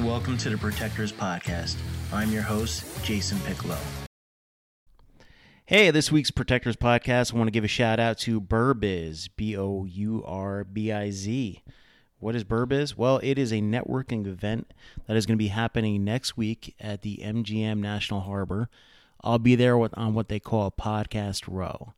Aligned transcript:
Welcome 0.00 0.36
to 0.38 0.50
the 0.50 0.58
Protectors 0.58 1.12
Podcast. 1.12 1.76
I'm 2.12 2.30
your 2.30 2.42
host, 2.42 2.84
Jason 3.04 3.38
Piccolo. 3.40 3.78
Hey, 5.70 5.92
this 5.92 6.10
week's 6.10 6.32
Protectors 6.32 6.74
Podcast, 6.74 7.32
I 7.32 7.36
want 7.36 7.46
to 7.46 7.52
give 7.52 7.62
a 7.62 7.68
shout 7.68 8.00
out 8.00 8.18
to 8.18 8.40
Bourbiz, 8.40 9.28
B 9.36 9.56
O 9.56 9.84
U 9.84 10.24
R 10.26 10.64
B 10.64 10.90
I 10.90 11.12
Z. 11.12 11.62
What 12.18 12.34
is 12.34 12.42
Bourbiz? 12.42 12.96
Well, 12.96 13.20
it 13.22 13.38
is 13.38 13.52
a 13.52 13.60
networking 13.60 14.26
event 14.26 14.74
that 15.06 15.16
is 15.16 15.26
going 15.26 15.38
to 15.38 15.44
be 15.44 15.46
happening 15.46 16.02
next 16.02 16.36
week 16.36 16.74
at 16.80 17.02
the 17.02 17.18
MGM 17.18 17.78
National 17.78 18.22
Harbor. 18.22 18.68
I'll 19.22 19.38
be 19.38 19.54
there 19.54 19.78
on 19.96 20.12
what 20.12 20.28
they 20.28 20.40
call 20.40 20.72
Podcast 20.72 21.44
Row. 21.46 21.92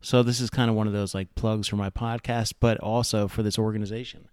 So 0.00 0.22
this 0.22 0.40
is 0.40 0.48
kind 0.48 0.70
of 0.70 0.76
one 0.76 0.86
of 0.86 0.92
those 0.92 1.12
like 1.12 1.34
plugs 1.34 1.66
for 1.66 1.74
my 1.74 1.90
podcast, 1.90 2.52
but 2.60 2.78
also 2.78 3.26
for 3.26 3.42
this 3.42 3.58
organization. 3.58 4.28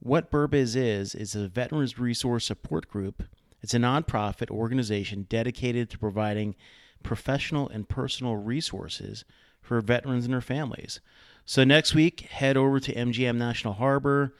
What 0.00 0.32
Bourbiz 0.32 0.74
is, 0.74 1.14
is 1.14 1.36
a 1.36 1.46
Veterans 1.46 1.96
Resource 1.96 2.46
Support 2.46 2.88
Group. 2.88 3.22
It's 3.62 3.74
a 3.74 3.78
nonprofit 3.78 4.50
organization 4.50 5.26
dedicated 5.28 5.90
to 5.90 5.98
providing 5.98 6.56
professional 7.02 7.68
and 7.68 7.88
personal 7.88 8.36
resources 8.36 9.24
for 9.60 9.80
veterans 9.80 10.24
and 10.24 10.34
their 10.34 10.40
families. 10.40 11.00
So 11.44 11.64
next 11.64 11.94
week, 11.94 12.20
head 12.20 12.56
over 12.56 12.80
to 12.80 12.94
MGM 12.94 13.36
National 13.36 13.74
Harbor, 13.74 14.34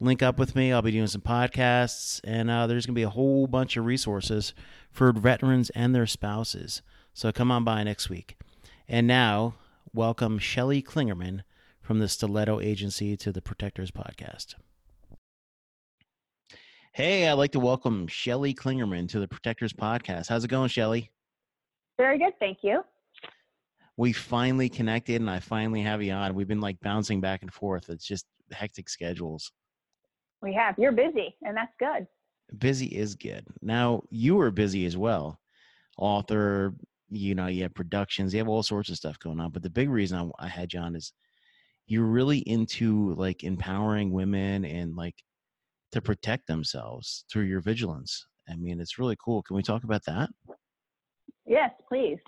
link 0.00 0.22
up 0.22 0.38
with 0.38 0.56
me. 0.56 0.72
I'll 0.72 0.82
be 0.82 0.90
doing 0.90 1.06
some 1.06 1.20
podcasts, 1.20 2.20
and 2.24 2.50
uh, 2.50 2.66
there's 2.66 2.86
going 2.86 2.94
to 2.94 2.98
be 2.98 3.04
a 3.04 3.10
whole 3.10 3.46
bunch 3.46 3.76
of 3.76 3.84
resources 3.84 4.54
for 4.90 5.12
veterans 5.12 5.70
and 5.70 5.94
their 5.94 6.06
spouses. 6.06 6.82
So 7.14 7.32
come 7.32 7.50
on 7.50 7.64
by 7.64 7.82
next 7.84 8.08
week. 8.08 8.36
And 8.88 9.06
now, 9.06 9.54
welcome 9.92 10.38
Shelley 10.38 10.82
Klingerman 10.82 11.42
from 11.80 11.98
the 11.98 12.08
Stiletto 12.08 12.60
Agency 12.60 13.16
to 13.16 13.32
the 13.32 13.42
Protectors 13.42 13.90
Podcast. 13.90 14.54
Hey, 16.92 17.28
I'd 17.28 17.34
like 17.34 17.52
to 17.52 17.60
welcome 17.60 18.08
Shelley 18.08 18.54
Klingerman 18.54 19.08
to 19.10 19.20
the 19.20 19.28
Protectors 19.28 19.72
Podcast. 19.72 20.28
How's 20.28 20.44
it 20.44 20.48
going, 20.48 20.68
Shelley? 20.68 21.10
Very 21.98 22.18
good, 22.18 22.32
thank 22.38 22.58
you. 22.62 22.82
We 23.96 24.12
finally 24.12 24.68
connected, 24.68 25.20
and 25.20 25.28
I 25.28 25.40
finally 25.40 25.82
have 25.82 26.00
you 26.00 26.12
on. 26.12 26.34
We've 26.34 26.46
been 26.46 26.60
like 26.60 26.78
bouncing 26.80 27.20
back 27.20 27.42
and 27.42 27.52
forth. 27.52 27.90
It's 27.90 28.06
just 28.06 28.26
hectic 28.52 28.88
schedules. 28.88 29.50
We 30.40 30.54
have. 30.54 30.78
You're 30.78 30.92
busy, 30.92 31.36
and 31.42 31.56
that's 31.56 31.74
good. 31.80 32.06
Busy 32.58 32.86
is 32.86 33.16
good. 33.16 33.44
Now 33.60 34.02
you 34.10 34.40
are 34.40 34.52
busy 34.52 34.86
as 34.86 34.96
well, 34.96 35.40
author. 35.98 36.74
You 37.10 37.34
know, 37.34 37.48
you 37.48 37.62
have 37.62 37.74
productions. 37.74 38.32
You 38.32 38.38
have 38.38 38.48
all 38.48 38.62
sorts 38.62 38.90
of 38.90 38.96
stuff 38.96 39.18
going 39.18 39.40
on. 39.40 39.50
But 39.50 39.62
the 39.62 39.70
big 39.70 39.90
reason 39.90 40.32
I, 40.38 40.44
I 40.44 40.48
had 40.48 40.72
you 40.72 40.80
on 40.80 40.94
is 40.94 41.12
you're 41.88 42.04
really 42.04 42.38
into 42.40 43.14
like 43.14 43.42
empowering 43.42 44.12
women 44.12 44.64
and 44.64 44.94
like 44.94 45.16
to 45.92 46.00
protect 46.00 46.46
themselves 46.46 47.24
through 47.32 47.44
your 47.44 47.60
vigilance. 47.60 48.26
I 48.48 48.54
mean, 48.56 48.78
it's 48.80 48.98
really 48.98 49.16
cool. 49.22 49.42
Can 49.42 49.56
we 49.56 49.62
talk 49.62 49.84
about 49.84 50.04
that? 50.04 50.28
Yes, 51.48 51.70
please. 51.88 52.18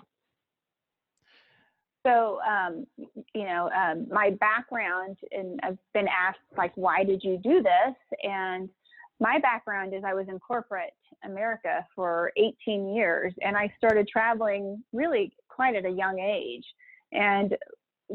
So, 2.05 2.39
um, 2.41 2.85
you 3.35 3.45
know, 3.45 3.69
um, 3.69 4.07
my 4.09 4.31
background, 4.39 5.17
and 5.31 5.59
I've 5.61 5.77
been 5.93 6.07
asked, 6.07 6.39
like, 6.57 6.71
why 6.75 7.03
did 7.03 7.21
you 7.23 7.37
do 7.37 7.61
this? 7.61 7.95
And 8.23 8.67
my 9.19 9.37
background 9.39 9.93
is 9.93 10.01
I 10.03 10.15
was 10.15 10.25
in 10.27 10.39
corporate 10.39 10.93
America 11.23 11.85
for 11.95 12.31
18 12.37 12.95
years, 12.95 13.33
and 13.41 13.55
I 13.55 13.71
started 13.77 14.07
traveling 14.07 14.83
really 14.91 15.31
quite 15.47 15.75
at 15.75 15.85
a 15.85 15.91
young 15.91 16.17
age. 16.17 16.65
And 17.11 17.55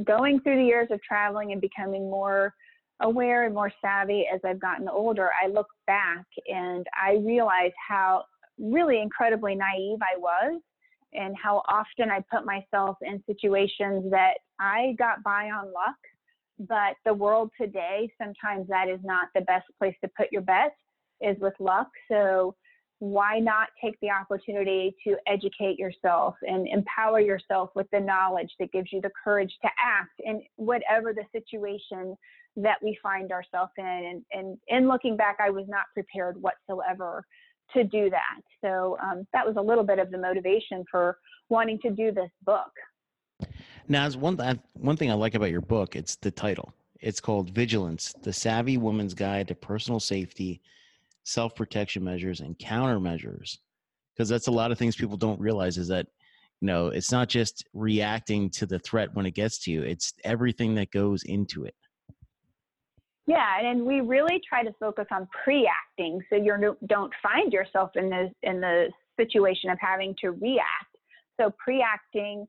going 0.05 0.41
through 0.41 0.57
the 0.57 0.65
years 0.65 0.89
of 0.91 1.01
traveling 1.03 1.53
and 1.53 1.61
becoming 1.61 2.11
more 2.11 2.53
aware 3.01 3.45
and 3.45 3.55
more 3.55 3.71
savvy 3.81 4.27
as 4.33 4.41
I've 4.45 4.61
gotten 4.61 4.89
older, 4.89 5.31
I 5.41 5.47
look 5.47 5.69
back 5.87 6.25
and 6.49 6.85
I 6.93 7.21
realize 7.25 7.73
how 7.89 8.25
really 8.59 9.01
incredibly 9.01 9.55
naive 9.55 9.99
I 10.03 10.19
was 10.19 10.61
and 11.17 11.35
how 11.37 11.63
often 11.69 12.11
I 12.11 12.21
put 12.33 12.45
myself 12.45 12.97
in 13.03 13.23
situations 13.27 14.11
that 14.11 14.35
I 14.61 14.95
got 14.99 15.23
by 15.23 15.51
on 15.51 15.67
luck. 15.67 15.97
But 16.59 16.97
the 17.05 17.13
world 17.13 17.51
today, 17.61 18.11
sometimes 18.21 18.67
that 18.69 18.89
is 18.89 19.01
not 19.05 19.29
the 19.35 19.43
best 19.43 19.67
place 19.79 19.95
to 20.03 20.11
put 20.17 20.33
your 20.33 20.43
bet, 20.43 20.75
is 21.21 21.37
with 21.41 21.55
luck. 21.59 21.89
So 22.11 22.55
why 22.99 23.39
not 23.39 23.69
take 23.83 23.99
the 24.01 24.11
opportunity 24.11 24.95
to 25.05 25.17
educate 25.27 25.79
yourself 25.79 26.35
and 26.43 26.67
empower 26.67 27.21
yourself 27.21 27.71
with 27.75 27.87
the 27.93 28.01
knowledge 28.01 28.51
that 28.59 28.73
gives 28.73 28.91
you 28.91 29.03
the 29.03 29.11
courage 29.23 29.53
to 29.63 29.69
act 29.83 30.19
in 30.21 30.43
whatever 30.57 31.13
the 31.13 31.25
situation 31.33 32.17
that 32.57 32.79
we 32.83 32.99
find 33.03 33.33
ourselves 33.33 33.73
in. 33.77 33.85
And, 33.85 34.25
and 34.33 34.59
in 34.69 34.89
looking 34.89 35.15
back, 35.15 35.37
I 35.41 35.51
was 35.51 35.67
not 35.69 35.85
prepared 35.93 36.41
whatsoever 36.41 37.23
to 37.75 37.85
do 37.85 38.11
that. 38.11 38.41
So 38.61 38.97
um, 39.03 39.27
that 39.33 39.47
was 39.47 39.57
a 39.57 39.61
little 39.61 39.85
bit 39.85 39.99
of 39.99 40.11
the 40.11 40.19
motivation 40.19 40.85
for 40.91 41.19
wanting 41.49 41.79
to 41.81 41.91
do 41.91 42.13
this 42.13 42.31
book. 42.45 42.71
Now, 43.89 44.09
one 44.11 44.61
one 44.75 44.97
thing 44.97 45.11
I 45.11 45.15
like 45.15 45.35
about 45.35 45.51
your 45.51 45.61
book, 45.61 45.95
it's 45.95 46.17
the 46.17 46.31
title. 46.31 46.73
It's 47.01 47.21
called 47.21 47.51
Vigilance: 47.51 48.15
The 48.23 48.33
Savvy 48.33 48.79
Woman's 48.79 49.15
Guide 49.15 49.49
to 49.49 49.55
Personal 49.55 50.01
Safety, 50.01 50.61
Self 51.25 51.55
Protection 51.55 52.03
Measures, 52.03 52.41
and 52.41 52.59
Countermeasures. 52.59 53.59
Because 54.15 54.29
that's 54.29 54.49
a 54.49 54.53
lot 54.53 54.73
of 54.73 54.79
things 54.79 54.97
people 54.97 55.17
don't 55.17 55.41
realize 55.41 55.77
is 55.77 55.89
that 55.89 56.07
you 56.61 56.67
know 56.67 56.89
it's 56.89 57.13
not 57.13 57.29
just 57.29 57.65
reacting 57.75 58.51
to 58.51 58.67
the 58.67 58.79
threat 58.79 59.15
when 59.15 59.27
it 59.27 59.35
gets 59.35 59.59
to 59.65 59.71
you; 59.71 59.83
it's 59.83 60.15
everything 60.25 60.75
that 60.77 60.91
goes 60.91 61.23
into 61.25 61.65
it. 61.65 61.77
Yeah, 63.27 63.61
and 63.61 63.85
we 63.85 64.01
really 64.01 64.41
try 64.49 64.63
to 64.63 64.73
focus 64.79 65.07
on 65.11 65.27
pre-acting, 65.45 66.21
so 66.31 66.37
you 66.37 66.77
don't 66.87 67.13
find 67.23 67.53
yourself 67.53 67.91
in 67.97 68.09
the 68.09 68.31
in 68.43 68.61
the 68.61 68.89
situation 69.17 69.71
of 69.71 69.79
having 69.81 70.15
to 70.21 70.31
react. 70.31 70.97
So 71.41 71.53
pre-acting 71.59 72.47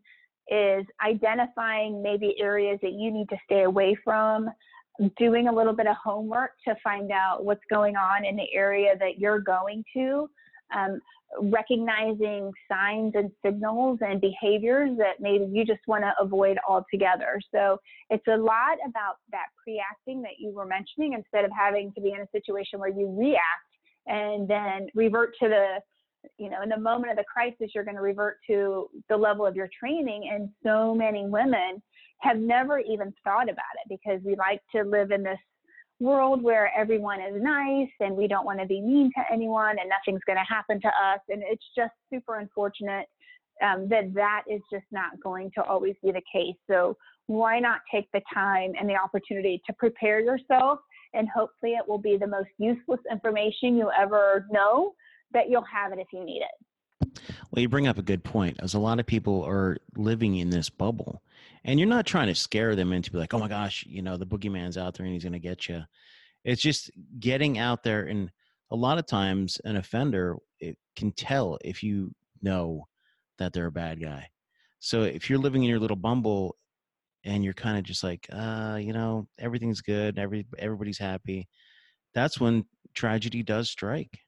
is 0.49 0.85
identifying 1.05 2.01
maybe 2.01 2.35
areas 2.39 2.79
that 2.83 2.93
you 2.93 3.11
need 3.11 3.27
to 3.29 3.37
stay 3.45 3.63
away 3.63 3.97
from, 4.03 4.49
doing 5.17 5.47
a 5.47 5.53
little 5.53 5.73
bit 5.73 5.87
of 5.87 5.95
homework 6.03 6.51
to 6.65 6.75
find 6.83 7.11
out 7.11 7.43
what's 7.43 7.63
going 7.69 7.95
on 7.95 8.25
in 8.25 8.35
the 8.35 8.47
area 8.53 8.95
that 8.99 9.19
you're 9.19 9.39
going 9.39 9.83
to, 9.93 10.29
um, 10.75 10.99
recognizing 11.41 12.51
signs 12.71 13.13
and 13.15 13.31
signals 13.45 13.99
and 14.01 14.21
behaviors 14.21 14.97
that 14.97 15.19
maybe 15.19 15.45
you 15.51 15.65
just 15.65 15.81
want 15.87 16.03
to 16.03 16.13
avoid 16.19 16.57
altogether. 16.67 17.39
So 17.53 17.77
it's 18.09 18.25
a 18.27 18.37
lot 18.37 18.77
about 18.87 19.17
that 19.31 19.47
pre-acting 19.61 20.21
that 20.21 20.39
you 20.39 20.51
were 20.51 20.65
mentioning 20.65 21.13
instead 21.13 21.45
of 21.45 21.51
having 21.57 21.91
to 21.93 22.01
be 22.01 22.11
in 22.11 22.21
a 22.21 22.27
situation 22.31 22.79
where 22.79 22.89
you 22.89 23.13
react 23.17 23.67
and 24.07 24.47
then 24.47 24.87
revert 24.95 25.33
to 25.41 25.49
the 25.49 25.79
you 26.37 26.49
know 26.49 26.61
in 26.61 26.69
the 26.69 26.79
moment 26.79 27.11
of 27.11 27.17
the 27.17 27.23
crisis 27.31 27.71
you're 27.73 27.83
going 27.83 27.95
to 27.95 28.01
revert 28.01 28.37
to 28.47 28.89
the 29.07 29.15
level 29.15 29.45
of 29.45 29.55
your 29.55 29.69
training 29.77 30.29
and 30.33 30.49
so 30.65 30.93
many 30.95 31.25
women 31.25 31.81
have 32.19 32.37
never 32.37 32.79
even 32.79 33.13
thought 33.23 33.49
about 33.49 33.75
it 33.85 33.87
because 33.89 34.19
we 34.25 34.35
like 34.35 34.61
to 34.75 34.83
live 34.83 35.11
in 35.11 35.23
this 35.23 35.39
world 35.99 36.43
where 36.43 36.71
everyone 36.77 37.19
is 37.19 37.41
nice 37.41 37.89
and 37.99 38.15
we 38.15 38.27
don't 38.27 38.45
want 38.45 38.59
to 38.59 38.65
be 38.65 38.81
mean 38.81 39.11
to 39.15 39.33
anyone 39.33 39.77
and 39.79 39.89
nothing's 39.89 40.23
going 40.25 40.37
to 40.37 40.43
happen 40.43 40.79
to 40.81 40.87
us. 40.87 41.19
And 41.29 41.41
it's 41.45 41.65
just 41.75 41.93
super 42.11 42.39
unfortunate 42.39 43.07
um, 43.63 43.87
that 43.89 44.13
that 44.13 44.43
is 44.49 44.61
just 44.71 44.85
not 44.91 45.19
going 45.23 45.51
to 45.55 45.63
always 45.63 45.95
be 46.03 46.11
the 46.11 46.21
case. 46.31 46.55
So 46.69 46.95
why 47.25 47.59
not 47.59 47.79
take 47.91 48.09
the 48.13 48.21
time 48.33 48.73
and 48.79 48.87
the 48.87 48.95
opportunity 48.95 49.61
to 49.65 49.73
prepare 49.73 50.19
yourself? 50.19 50.79
And 51.13 51.27
hopefully 51.29 51.71
it 51.71 51.87
will 51.87 51.97
be 51.97 52.17
the 52.17 52.27
most 52.27 52.49
useless 52.57 52.99
information 53.11 53.75
you 53.75 53.89
ever 53.97 54.45
know 54.51 54.93
that 55.33 55.49
you'll 55.49 55.63
have 55.63 55.91
it 55.91 55.99
if 55.99 56.07
you 56.13 56.23
need 56.23 56.41
it. 56.41 57.21
Well, 57.51 57.61
you 57.61 57.69
bring 57.69 57.87
up 57.87 57.97
a 57.97 58.03
good 58.03 58.23
point, 58.23 58.57
as 58.61 58.73
a 58.73 58.79
lot 58.79 58.99
of 58.99 59.05
people 59.05 59.43
are 59.43 59.77
living 59.95 60.35
in 60.35 60.49
this 60.49 60.69
bubble 60.69 61.23
and 61.67 61.79
you're 61.79 61.87
not 61.87 62.07
trying 62.07 62.27
to 62.27 62.35
scare 62.35 62.75
them 62.75 62.91
into 62.91 63.11
be 63.11 63.19
like 63.19 63.33
oh 63.33 63.39
my 63.39 63.47
gosh 63.47 63.85
you 63.87 64.01
know 64.01 64.17
the 64.17 64.25
boogeyman's 64.25 64.77
out 64.77 64.95
there 64.95 65.05
and 65.05 65.13
he's 65.13 65.23
going 65.23 65.33
to 65.33 65.39
get 65.39 65.69
you 65.69 65.83
it's 66.43 66.61
just 66.61 66.89
getting 67.19 67.59
out 67.59 67.83
there 67.83 68.05
and 68.05 68.31
a 68.71 68.75
lot 68.75 68.97
of 68.97 69.05
times 69.05 69.59
an 69.65 69.75
offender 69.75 70.37
it 70.59 70.77
can 70.95 71.11
tell 71.11 71.57
if 71.63 71.83
you 71.83 72.11
know 72.41 72.87
that 73.37 73.53
they're 73.53 73.67
a 73.67 73.71
bad 73.71 74.01
guy. 74.01 74.27
So 74.79 75.03
if 75.03 75.29
you're 75.29 75.39
living 75.39 75.63
in 75.63 75.69
your 75.69 75.79
little 75.79 75.97
bumble 75.97 76.55
and 77.23 77.43
you're 77.43 77.53
kind 77.53 77.77
of 77.77 77.83
just 77.83 78.03
like 78.03 78.27
uh 78.31 78.77
you 78.81 78.93
know 78.93 79.27
everything's 79.39 79.81
good 79.81 80.17
every 80.17 80.45
everybody's 80.57 80.99
happy 80.99 81.47
that's 82.13 82.39
when 82.39 82.65
tragedy 82.93 83.43
does 83.43 83.69
strike. 83.69 84.19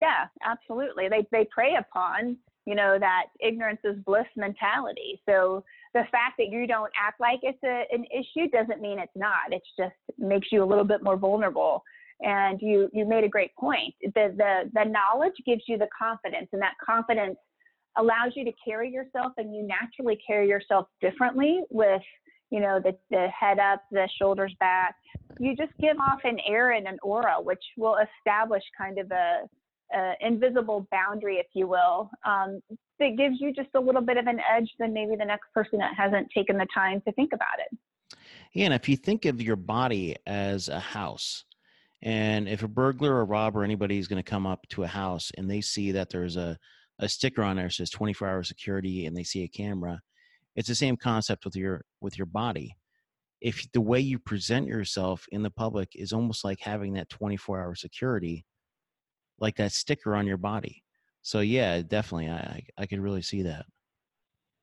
Yeah 0.00 0.26
absolutely. 0.44 1.08
They 1.08 1.26
they 1.32 1.46
prey 1.50 1.76
upon 1.76 2.38
you 2.66 2.74
know, 2.74 2.98
that 2.98 3.26
ignorance 3.40 3.80
is 3.84 3.96
bliss 4.04 4.26
mentality. 4.36 5.22
So 5.24 5.64
the 5.94 6.02
fact 6.10 6.34
that 6.38 6.48
you 6.50 6.66
don't 6.66 6.90
act 7.00 7.20
like 7.20 7.38
it's 7.42 7.62
a, 7.64 7.84
an 7.94 8.04
issue 8.12 8.50
doesn't 8.50 8.82
mean 8.82 8.98
it's 8.98 9.12
not. 9.14 9.52
It 9.52 9.62
just 9.78 9.94
makes 10.18 10.48
you 10.50 10.62
a 10.62 10.66
little 10.66 10.84
bit 10.84 11.02
more 11.02 11.16
vulnerable. 11.16 11.82
And 12.20 12.60
you 12.60 12.88
you 12.92 13.04
made 13.06 13.24
a 13.24 13.28
great 13.28 13.54
point. 13.56 13.94
The 14.02 14.34
the 14.36 14.70
the 14.72 14.84
knowledge 14.84 15.34
gives 15.44 15.62
you 15.68 15.78
the 15.78 15.88
confidence, 15.96 16.48
and 16.52 16.62
that 16.62 16.72
confidence 16.84 17.36
allows 17.98 18.32
you 18.34 18.44
to 18.46 18.52
carry 18.66 18.90
yourself, 18.90 19.32
and 19.36 19.54
you 19.54 19.62
naturally 19.66 20.18
carry 20.26 20.48
yourself 20.48 20.86
differently 21.02 21.60
with 21.70 22.00
you 22.50 22.60
know 22.60 22.80
the 22.82 22.96
the 23.10 23.28
head 23.38 23.58
up, 23.58 23.82
the 23.92 24.08
shoulders 24.18 24.54
back. 24.58 24.94
You 25.38 25.54
just 25.54 25.72
give 25.78 25.98
off 25.98 26.20
an 26.24 26.38
air 26.48 26.70
and 26.70 26.88
an 26.88 26.96
aura, 27.02 27.36
which 27.38 27.62
will 27.76 27.98
establish 27.98 28.62
kind 28.78 28.98
of 28.98 29.10
a 29.10 29.42
uh, 29.94 30.12
invisible 30.20 30.86
boundary, 30.90 31.36
if 31.36 31.46
you 31.54 31.66
will, 31.66 32.10
um, 32.24 32.60
that 32.98 33.16
gives 33.16 33.36
you 33.40 33.52
just 33.52 33.68
a 33.74 33.80
little 33.80 34.00
bit 34.00 34.16
of 34.16 34.26
an 34.26 34.40
edge 34.50 34.70
than 34.78 34.92
maybe 34.92 35.16
the 35.16 35.24
next 35.24 35.52
person 35.52 35.78
that 35.78 35.94
hasn't 35.96 36.28
taken 36.34 36.56
the 36.56 36.66
time 36.74 37.00
to 37.02 37.12
think 37.12 37.32
about 37.32 37.58
it. 37.58 37.78
Yeah, 38.52 38.66
and 38.66 38.74
if 38.74 38.88
you 38.88 38.96
think 38.96 39.26
of 39.26 39.42
your 39.42 39.56
body 39.56 40.16
as 40.26 40.68
a 40.68 40.80
house, 40.80 41.44
and 42.02 42.48
if 42.48 42.62
a 42.62 42.68
burglar 42.68 43.14
or 43.14 43.24
robber 43.24 43.64
anybody 43.64 43.98
is 43.98 44.08
going 44.08 44.22
to 44.22 44.30
come 44.30 44.46
up 44.46 44.66
to 44.70 44.82
a 44.82 44.88
house 44.88 45.30
and 45.36 45.50
they 45.50 45.60
see 45.60 45.92
that 45.92 46.10
there's 46.10 46.36
a, 46.36 46.56
a 46.98 47.08
sticker 47.08 47.42
on 47.42 47.56
there 47.56 47.66
that 47.66 47.72
says 47.72 47.90
24 47.90 48.28
hour 48.28 48.42
security 48.42 49.06
and 49.06 49.16
they 49.16 49.24
see 49.24 49.42
a 49.42 49.48
camera, 49.48 50.00
it's 50.54 50.68
the 50.68 50.74
same 50.74 50.96
concept 50.96 51.44
with 51.44 51.56
your 51.56 51.84
with 52.00 52.16
your 52.16 52.26
body. 52.26 52.76
If 53.40 53.70
the 53.72 53.80
way 53.80 54.00
you 54.00 54.18
present 54.18 54.66
yourself 54.66 55.26
in 55.30 55.42
the 55.42 55.50
public 55.50 55.90
is 55.94 56.12
almost 56.12 56.44
like 56.44 56.60
having 56.60 56.94
that 56.94 57.10
24 57.10 57.60
hour 57.60 57.74
security, 57.74 58.46
like 59.38 59.56
that 59.56 59.72
sticker 59.72 60.14
on 60.14 60.26
your 60.26 60.36
body. 60.36 60.82
So 61.22 61.40
yeah, 61.40 61.82
definitely, 61.82 62.28
I 62.28 62.64
I 62.78 62.86
could 62.86 63.00
really 63.00 63.22
see 63.22 63.42
that. 63.42 63.66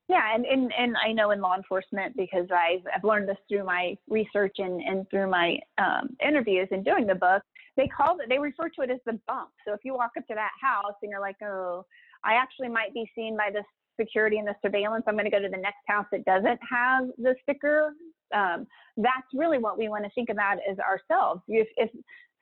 Yeah, 0.08 0.34
and, 0.34 0.44
and, 0.44 0.70
and 0.78 0.96
I 1.02 1.12
know 1.12 1.30
in 1.30 1.40
law 1.40 1.56
enforcement 1.56 2.14
because 2.14 2.46
I've, 2.52 2.82
I've 2.94 3.04
learned 3.04 3.26
this 3.26 3.38
through 3.48 3.64
my 3.64 3.96
research 4.06 4.56
and, 4.58 4.82
and 4.82 5.08
through 5.08 5.30
my 5.30 5.58
um, 5.78 6.10
interviews 6.22 6.68
and 6.72 6.84
doing 6.84 7.06
the 7.06 7.14
book. 7.14 7.42
They 7.78 7.88
call 7.88 8.18
it, 8.20 8.28
they 8.28 8.38
refer 8.38 8.68
to 8.68 8.82
it 8.82 8.90
as 8.90 9.00
the 9.06 9.18
bump. 9.26 9.48
So 9.66 9.72
if 9.72 9.80
you 9.82 9.94
walk 9.94 10.10
up 10.18 10.26
to 10.26 10.34
that 10.34 10.50
house 10.60 10.92
and 11.00 11.10
you're 11.10 11.22
like, 11.22 11.36
oh, 11.42 11.86
I 12.22 12.34
actually 12.34 12.68
might 12.68 12.92
be 12.92 13.10
seen 13.14 13.34
by 13.34 13.50
the 13.50 13.62
security 13.98 14.38
and 14.38 14.46
the 14.46 14.54
surveillance. 14.60 15.04
I'm 15.06 15.14
going 15.14 15.24
to 15.24 15.30
go 15.30 15.40
to 15.40 15.48
the 15.48 15.56
next 15.56 15.80
house 15.88 16.06
that 16.12 16.24
doesn't 16.26 16.60
have 16.70 17.04
the 17.16 17.34
sticker. 17.42 17.94
Um, 18.34 18.66
that's 18.98 19.28
really 19.32 19.58
what 19.58 19.78
we 19.78 19.88
want 19.88 20.04
to 20.04 20.10
think 20.10 20.28
about 20.28 20.58
as 20.70 20.76
ourselves. 20.80 21.40
If, 21.48 21.68
if 21.76 21.90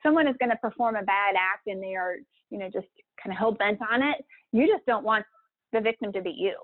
someone 0.03 0.27
is 0.27 0.35
going 0.39 0.51
to 0.51 0.57
perform 0.57 0.95
a 0.95 1.03
bad 1.03 1.35
act 1.35 1.67
and 1.67 1.81
they 1.81 1.95
are, 1.95 2.17
you 2.49 2.59
know, 2.59 2.69
just 2.71 2.87
kind 3.21 3.31
of 3.33 3.37
hell 3.37 3.51
bent 3.51 3.79
on 3.91 4.01
it, 4.01 4.23
you 4.51 4.67
just 4.67 4.85
don't 4.85 5.03
want 5.03 5.25
the 5.71 5.81
victim 5.81 6.11
to 6.13 6.21
be 6.21 6.31
you. 6.31 6.55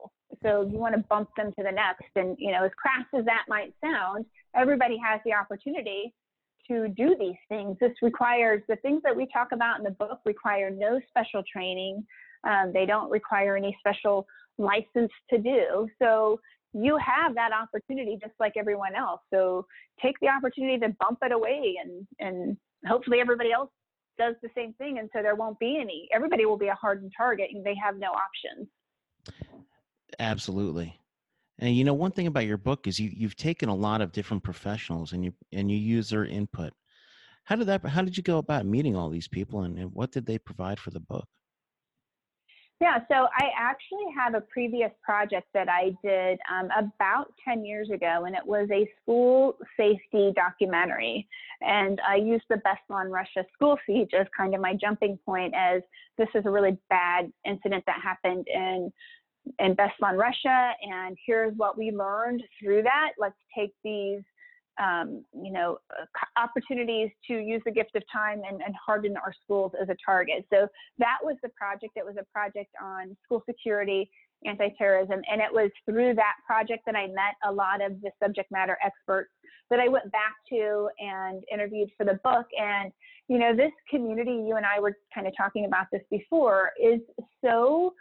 So 0.44 0.62
you 0.62 0.78
want 0.78 0.96
to 0.96 1.02
bump 1.10 1.30
them 1.36 1.52
to 1.58 1.64
the 1.64 1.72
next. 1.72 2.12
And, 2.16 2.36
you 2.40 2.52
know, 2.52 2.64
as 2.66 2.72
crass 2.78 3.06
as 3.18 3.26
that 3.26 3.46
might 3.48 3.74
sound, 3.84 4.26
everybody 4.56 4.98
has 5.04 5.20
the 5.26 5.34
opportunity 5.34 6.14
to 6.68 6.88
do 6.90 7.16
these 7.20 7.36
things. 7.48 7.78
This 7.80 7.94
requires 8.02 8.62
the 8.70 8.76
things 8.78 9.02
that 9.04 9.16
we 9.16 9.28
talk 9.34 9.50
about 9.52 9.80
in 9.80 9.84
the 9.84 9.92
book 9.92 10.20
require 10.26 10.70
no 10.70 11.00
special 11.10 11.42
training. 11.52 12.06
Um, 12.44 12.72
they 12.74 12.86
don't 12.86 13.10
require 13.10 13.58
any 13.58 13.76
special 13.80 14.28
license 14.58 15.12
to 15.32 15.40
do. 15.40 15.88
So 16.00 16.40
you 16.74 16.98
have 16.98 17.34
that 17.36 17.52
opportunity 17.52 18.18
just 18.22 18.34
like 18.40 18.54
everyone 18.56 18.96
else. 18.96 19.22
So 19.34 19.66
take 20.02 20.16
the 20.22 20.28
opportunity 20.28 20.78
to 20.80 20.96
bump 21.00 21.20
it 21.24 21.32
away 21.32 21.76
and, 21.84 22.08
and 22.20 22.58
hopefully 22.86 23.20
everybody 23.20 23.52
else 23.52 23.70
does 24.18 24.36
the 24.42 24.50
same 24.56 24.74
thing. 24.74 25.00
And 25.00 25.10
so 25.14 25.22
there 25.22 25.36
won't 25.36 25.60
be 25.60 25.78
any, 25.80 26.08
everybody 26.14 26.46
will 26.46 26.58
be 26.58 26.68
a 26.68 26.76
hardened 26.76 27.14
target 27.16 27.50
and 27.54 27.66
they 27.66 27.76
have 27.76 27.98
no 27.98 28.12
options. 28.12 28.68
Absolutely. 30.20 31.00
And 31.60 31.76
you 31.76 31.84
know, 31.84 31.94
one 31.94 32.12
thing 32.12 32.28
about 32.28 32.46
your 32.46 32.58
book 32.58 32.88
is 32.88 33.00
you 33.00 33.12
you've 33.14 33.36
taken 33.36 33.70
a 33.70 33.76
lot 33.76 34.02
of 34.02 34.12
different 34.12 34.44
professionals 34.44 35.14
and 35.14 35.24
you 35.24 35.34
and 35.52 35.70
you 35.70 35.78
use 35.78 36.10
their 36.10 36.26
input. 36.26 36.74
How 37.44 37.56
did 37.56 37.68
that 37.68 37.86
how 37.86 38.02
did 38.02 38.16
you 38.16 38.24
go 38.24 38.38
about 38.38 38.66
meeting 38.66 38.96
all 38.96 39.10
these 39.10 39.28
people 39.28 39.64
and, 39.64 39.78
and 39.78 39.94
what 39.94 40.12
did 40.12 40.26
they 40.26 40.38
provide 40.38 40.80
for 40.80 40.92
the 40.92 41.00
book? 41.02 41.28
Yeah, 42.82 43.00
so 43.10 43.28
I 43.38 43.50
actually 43.58 44.06
have 44.16 44.36
a 44.36 44.42
previous 44.42 44.92
project 45.04 45.48
that 45.54 45.68
I 45.68 45.92
did 46.02 46.40
um, 46.50 46.70
about 46.78 47.34
10 47.44 47.66
years 47.66 47.90
ago, 47.90 48.24
and 48.26 48.34
it 48.34 48.46
was 48.46 48.70
a 48.72 48.90
school 49.02 49.58
safety 49.76 50.32
documentary. 50.34 51.28
And 51.60 52.00
I 52.08 52.16
used 52.16 52.46
the 52.50 52.62
Beslan 52.66 53.12
Russia 53.12 53.46
school 53.54 53.78
siege 53.86 54.12
as 54.18 54.28
kind 54.36 54.56
of 54.56 54.62
my 54.62 54.76
jumping 54.76 55.20
point, 55.26 55.54
as 55.58 55.82
this 56.18 56.30
is 56.34 56.46
a 56.46 56.50
really 56.50 56.78
bad 56.90 57.32
incident 57.46 57.84
that 57.86 58.00
happened 58.02 58.48
in 58.48 58.92
in 59.58 59.76
Beslan, 59.76 60.18
Russia, 60.18 60.74
and 60.82 61.18
here's 61.26 61.54
what 61.58 61.78
we 61.78 61.92
learned 61.92 62.44
through 62.60 62.84
that. 62.84 63.12
Let's 63.18 63.38
take 63.58 63.74
these, 63.84 64.22
um, 64.80 65.26
you 65.34 65.52
know, 65.52 65.78
uh, 65.92 66.06
opportunities 66.42 67.10
to 67.28 67.38
use 67.38 67.62
the 67.66 67.72
gift 67.72 67.96
of 67.96 68.04
time 68.12 68.42
and, 68.50 68.62
and 68.62 68.74
harden 68.76 69.16
our 69.18 69.34
schools 69.44 69.72
as 69.82 69.90
a 69.90 69.96
target. 70.04 70.46
So 70.52 70.68
that 70.98 71.18
was 71.24 71.36
the 71.44 71.50
project. 71.50 71.94
It 71.96 72.06
was 72.06 72.16
a 72.20 72.26
project 72.34 72.72
on 72.82 73.16
school 73.26 73.44
security, 73.48 74.10
anti-terrorism, 74.46 75.22
and 75.30 75.42
it 75.42 75.52
was 75.52 75.70
through 75.86 76.16
that 76.16 76.36
project 76.48 76.84
that 76.86 76.96
I 76.96 77.08
met 77.08 77.36
a 77.46 77.52
lot 77.52 77.82
of 77.82 78.02
the 78.02 78.12
subject 78.24 78.52
matter 78.52 78.78
experts 78.84 79.32
that 79.70 79.80
I 79.80 79.88
went 79.88 80.12
back 80.12 80.36
to 80.50 80.90
and 81.00 81.44
interviewed 81.52 81.90
for 81.98 82.06
the 82.06 82.20
book. 82.24 82.48
And 82.58 82.92
you 83.28 83.38
know, 83.38 83.56
this 83.56 83.72
community, 83.90 84.32
you 84.32 84.56
and 84.56 84.66
I 84.66 84.80
were 84.80 84.98
kind 85.14 85.28
of 85.28 85.34
talking 85.38 85.66
about 85.66 85.86
this 85.92 86.02
before, 86.10 86.72
is 86.82 87.00
so 87.46 87.94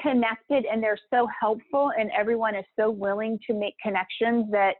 connected 0.00 0.64
and 0.70 0.82
they're 0.82 0.98
so 1.12 1.28
helpful 1.38 1.92
and 1.98 2.10
everyone 2.16 2.54
is 2.54 2.64
so 2.78 2.90
willing 2.90 3.38
to 3.46 3.54
make 3.54 3.74
connections 3.82 4.50
that 4.50 4.74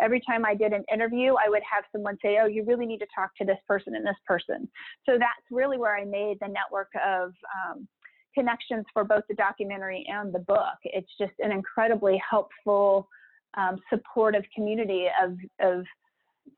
every 0.00 0.20
time 0.20 0.44
I 0.44 0.54
did 0.54 0.72
an 0.72 0.84
interview, 0.92 1.34
I 1.34 1.48
would 1.48 1.62
have 1.70 1.84
someone 1.92 2.18
say, 2.22 2.38
Oh, 2.40 2.46
you 2.46 2.64
really 2.64 2.86
need 2.86 2.98
to 2.98 3.06
talk 3.14 3.30
to 3.38 3.44
this 3.44 3.58
person 3.66 3.94
and 3.94 4.06
this 4.06 4.16
person. 4.26 4.68
So 5.06 5.18
that's 5.18 5.46
really 5.50 5.78
where 5.78 5.96
I 5.96 6.04
made 6.04 6.38
the 6.40 6.48
network 6.48 6.90
of 7.04 7.32
um, 7.70 7.88
connections 8.34 8.84
for 8.92 9.04
both 9.04 9.24
the 9.28 9.34
documentary 9.34 10.06
and 10.08 10.32
the 10.32 10.40
book. 10.40 10.76
It's 10.84 11.10
just 11.18 11.32
an 11.38 11.52
incredibly 11.52 12.20
helpful, 12.28 13.08
um, 13.56 13.78
supportive 13.90 14.44
community 14.54 15.06
of, 15.22 15.36
of 15.60 15.84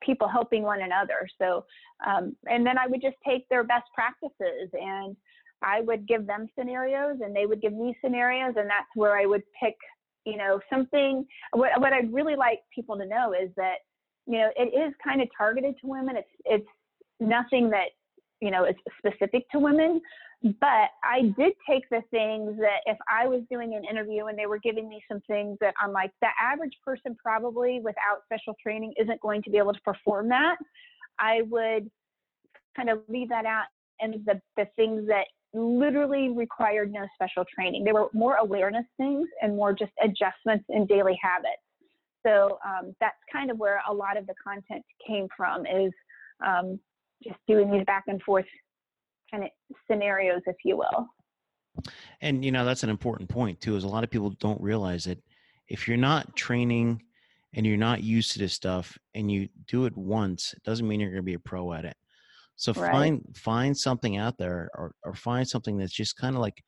people 0.02 0.28
helping 0.28 0.62
one 0.62 0.82
another. 0.82 1.28
So, 1.40 1.64
um, 2.06 2.36
and 2.46 2.66
then 2.66 2.78
I 2.78 2.86
would 2.86 3.00
just 3.00 3.16
take 3.26 3.48
their 3.48 3.64
best 3.64 3.86
practices 3.94 4.70
and 4.72 5.16
I 5.62 5.80
would 5.82 6.06
give 6.06 6.26
them 6.26 6.48
scenarios 6.58 7.18
and 7.22 7.34
they 7.34 7.46
would 7.46 7.60
give 7.60 7.72
me 7.72 7.96
scenarios, 8.02 8.54
and 8.56 8.68
that's 8.68 8.88
where 8.94 9.18
I 9.18 9.26
would 9.26 9.42
pick, 9.60 9.74
you 10.24 10.36
know, 10.36 10.60
something. 10.70 11.26
What, 11.52 11.80
what 11.80 11.92
I'd 11.92 12.12
really 12.12 12.36
like 12.36 12.60
people 12.74 12.96
to 12.96 13.06
know 13.06 13.32
is 13.32 13.50
that, 13.56 13.76
you 14.26 14.38
know, 14.38 14.50
it 14.56 14.74
is 14.78 14.92
kind 15.02 15.20
of 15.20 15.28
targeted 15.36 15.74
to 15.80 15.86
women. 15.86 16.16
It's 16.16 16.28
it's 16.44 16.68
nothing 17.20 17.70
that 17.70 17.88
you 18.40 18.50
know 18.50 18.64
is 18.64 18.76
specific 18.98 19.48
to 19.50 19.58
women, 19.58 20.00
but 20.42 20.90
I 21.02 21.32
did 21.36 21.54
take 21.68 21.88
the 21.90 22.02
things 22.10 22.56
that 22.58 22.80
if 22.86 22.96
I 23.10 23.26
was 23.26 23.42
doing 23.50 23.74
an 23.74 23.84
interview 23.84 24.26
and 24.26 24.38
they 24.38 24.46
were 24.46 24.58
giving 24.58 24.88
me 24.88 25.02
some 25.10 25.20
things 25.26 25.58
that 25.60 25.74
I'm 25.82 25.92
like, 25.92 26.12
the 26.20 26.28
average 26.40 26.76
person 26.84 27.16
probably 27.20 27.80
without 27.82 28.22
special 28.24 28.54
training 28.62 28.94
isn't 29.00 29.20
going 29.20 29.42
to 29.42 29.50
be 29.50 29.58
able 29.58 29.72
to 29.72 29.80
perform 29.80 30.28
that. 30.28 30.56
I 31.18 31.42
would 31.50 31.90
kind 32.76 32.88
of 32.88 33.00
leave 33.08 33.28
that 33.30 33.46
out 33.46 33.64
and 34.00 34.24
the, 34.26 34.40
the 34.56 34.66
things 34.76 35.08
that 35.08 35.26
literally 35.54 36.30
required 36.30 36.92
no 36.92 37.06
special 37.14 37.44
training. 37.52 37.84
They 37.84 37.92
were 37.92 38.08
more 38.12 38.36
awareness 38.36 38.84
things 38.96 39.28
and 39.42 39.56
more 39.56 39.72
just 39.72 39.92
adjustments 40.02 40.64
in 40.68 40.86
daily 40.86 41.18
habits. 41.22 41.62
So 42.26 42.58
um, 42.66 42.94
that's 43.00 43.16
kind 43.32 43.50
of 43.50 43.58
where 43.58 43.80
a 43.88 43.92
lot 43.92 44.16
of 44.16 44.26
the 44.26 44.34
content 44.42 44.84
came 45.06 45.28
from 45.36 45.64
is 45.66 45.92
um, 46.44 46.78
just 47.22 47.38
doing 47.46 47.70
these 47.70 47.84
back 47.86 48.04
and 48.08 48.22
forth 48.22 48.44
kind 49.30 49.44
of 49.44 49.50
scenarios, 49.90 50.42
if 50.46 50.56
you 50.64 50.76
will. 50.76 51.06
And 52.20 52.44
you 52.44 52.50
know 52.50 52.64
that's 52.64 52.82
an 52.82 52.90
important 52.90 53.28
point 53.28 53.60
too. 53.60 53.76
Is 53.76 53.84
a 53.84 53.88
lot 53.88 54.04
of 54.04 54.10
people 54.10 54.30
don't 54.30 54.60
realize 54.60 55.04
that 55.04 55.22
if 55.68 55.86
you're 55.86 55.96
not 55.96 56.34
training 56.34 57.02
and 57.54 57.64
you're 57.64 57.76
not 57.76 58.02
used 58.02 58.32
to 58.32 58.38
this 58.38 58.52
stuff 58.52 58.98
and 59.14 59.30
you 59.30 59.48
do 59.66 59.86
it 59.86 59.96
once, 59.96 60.54
it 60.54 60.62
doesn't 60.64 60.88
mean 60.88 61.00
you're 61.00 61.10
going 61.10 61.22
to 61.22 61.26
be 61.26 61.34
a 61.34 61.38
pro 61.38 61.72
at 61.72 61.84
it. 61.84 61.96
So 62.58 62.72
right. 62.72 62.90
find 62.90 63.24
find 63.36 63.76
something 63.76 64.16
out 64.16 64.36
there, 64.36 64.68
or 64.74 64.92
or 65.04 65.14
find 65.14 65.48
something 65.48 65.78
that's 65.78 65.94
just 65.94 66.16
kind 66.16 66.34
of 66.34 66.42
like 66.42 66.60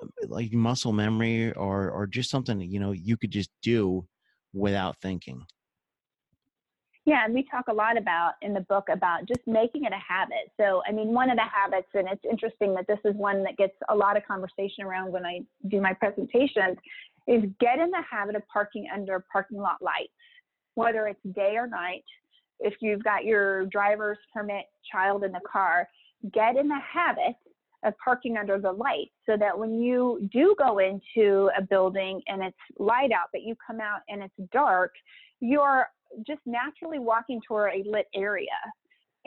uh, 0.00 0.06
like 0.28 0.52
muscle 0.52 0.92
memory, 0.92 1.52
or 1.52 1.90
or 1.90 2.06
just 2.06 2.30
something 2.30 2.60
you 2.60 2.78
know 2.78 2.92
you 2.92 3.16
could 3.16 3.32
just 3.32 3.50
do 3.60 4.06
without 4.52 4.96
thinking. 5.02 5.44
Yeah, 7.04 7.24
and 7.24 7.34
we 7.34 7.42
talk 7.50 7.64
a 7.68 7.72
lot 7.72 7.96
about 7.96 8.34
in 8.42 8.52
the 8.52 8.60
book 8.60 8.84
about 8.92 9.26
just 9.26 9.40
making 9.46 9.84
it 9.84 9.92
a 9.92 10.12
habit. 10.12 10.52
So, 10.56 10.82
I 10.86 10.92
mean, 10.92 11.08
one 11.08 11.30
of 11.30 11.36
the 11.36 11.42
habits, 11.42 11.88
and 11.94 12.06
it's 12.06 12.24
interesting 12.30 12.74
that 12.74 12.86
this 12.86 12.98
is 13.04 13.14
one 13.16 13.42
that 13.44 13.56
gets 13.56 13.72
a 13.88 13.94
lot 13.94 14.16
of 14.16 14.26
conversation 14.26 14.84
around 14.84 15.10
when 15.10 15.24
I 15.24 15.40
do 15.68 15.80
my 15.80 15.94
presentations, 15.94 16.76
is 17.26 17.42
get 17.60 17.78
in 17.78 17.90
the 17.90 18.02
habit 18.08 18.36
of 18.36 18.42
parking 18.52 18.86
under 18.94 19.24
parking 19.32 19.58
lot 19.58 19.78
lights, 19.80 20.12
whether 20.74 21.08
it's 21.08 21.20
day 21.34 21.56
or 21.56 21.66
night 21.66 22.04
if 22.60 22.74
you've 22.80 23.04
got 23.04 23.24
your 23.24 23.66
driver's 23.66 24.18
permit 24.32 24.66
child 24.90 25.24
in 25.24 25.32
the 25.32 25.40
car, 25.50 25.88
get 26.32 26.56
in 26.56 26.68
the 26.68 26.78
habit 26.80 27.36
of 27.84 27.94
parking 28.02 28.36
under 28.36 28.58
the 28.58 28.72
light 28.72 29.10
so 29.24 29.36
that 29.36 29.56
when 29.56 29.80
you 29.80 30.28
do 30.32 30.54
go 30.58 30.78
into 30.78 31.50
a 31.56 31.62
building 31.62 32.20
and 32.26 32.42
it's 32.42 32.56
light 32.78 33.12
out, 33.12 33.28
but 33.32 33.42
you 33.42 33.54
come 33.64 33.80
out 33.80 34.00
and 34.08 34.22
it's 34.22 34.50
dark, 34.52 34.92
you're 35.40 35.86
just 36.26 36.40
naturally 36.46 36.98
walking 36.98 37.40
toward 37.46 37.72
a 37.72 37.88
lit 37.88 38.06
area. 38.14 38.46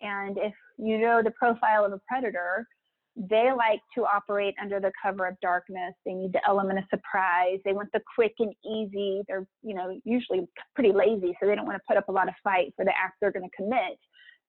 And 0.02 0.38
if 0.38 0.54
you 0.78 0.98
know 0.98 1.22
the 1.24 1.32
profile 1.32 1.86
of 1.86 1.94
a 1.94 2.02
predator, 2.08 2.68
they 3.30 3.52
like 3.56 3.82
to 3.96 4.02
operate 4.06 4.56
under 4.60 4.80
the 4.80 4.92
cover 5.02 5.28
of 5.28 5.40
darkness. 5.42 5.94
They 6.06 6.14
need 6.14 6.34
the 6.34 6.42
element 6.48 6.80
of 6.80 6.86
surprise. 6.90 7.60
They 7.64 7.74
want 7.74 7.90
the 7.94 8.02
quick 8.16 8.34
and 8.40 8.54
easy. 8.66 9.22
They're, 9.28 9.46
you 9.62 9.76
know, 9.76 10.00
usually 10.04 10.48
pretty 10.74 10.92
lazy, 10.92 11.36
so 11.40 11.48
they 11.48 11.56
don't 11.56 11.68
want 11.68 11.78
to 11.78 11.84
put 11.88 11.98
up 11.98 12.10
a 12.10 12.12
lot 12.12 12.28
of 12.28 12.34
fight 12.44 12.74
for 12.76 12.84
the 12.84 12.92
act 12.92 13.18
they're 13.22 13.32
going 13.32 13.48
to 13.48 13.56
commit. 13.56 14.00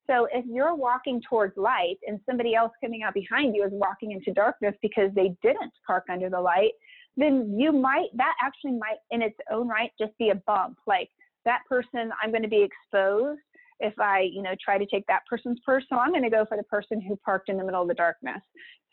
So 0.09 0.27
if 0.33 0.45
you're 0.49 0.75
walking 0.75 1.21
towards 1.29 1.57
light 1.57 1.99
and 2.07 2.19
somebody 2.29 2.55
else 2.55 2.73
coming 2.83 3.03
out 3.03 3.15
behind 3.15 3.55
you 3.55 3.65
is 3.65 3.71
walking 3.73 4.13
into 4.13 4.33
darkness 4.33 4.75
because 4.83 5.11
they 5.15 5.35
didn't 5.43 5.73
park 5.87 6.05
under 6.11 6.31
the 6.31 6.41
light, 6.41 6.73
then 7.17 7.55
you 7.59 7.73
might, 7.73 8.09
that 8.17 8.35
actually 8.43 8.73
might 8.73 8.99
in 9.11 9.23
its 9.23 9.37
own 9.51 9.69
right 9.69 9.91
just 10.01 10.17
be 10.19 10.31
a 10.31 10.35
bump. 10.47 10.79
Like 10.87 11.11
that 11.45 11.61
person, 11.69 12.11
I'm 12.23 12.31
going 12.31 12.43
to 12.43 12.49
be 12.49 12.63
exposed 12.63 13.41
if 13.83 13.99
I, 13.99 14.21
you 14.21 14.43
know, 14.43 14.55
try 14.65 14.79
to 14.79 14.87
take 14.87 15.07
that 15.09 15.23
person's 15.29 15.59
purse. 15.67 15.85
So 15.91 15.99
I'm 15.99 16.11
going 16.11 16.23
to 16.23 16.31
go 16.31 16.47
for 16.47 16.57
the 16.57 16.63
person 16.63 17.01
who 17.01 17.17
parked 17.17 17.49
in 17.49 17.59
the 17.59 17.65
middle 17.65 17.83
of 17.83 17.89
the 17.89 17.95
darkness. 17.95 18.41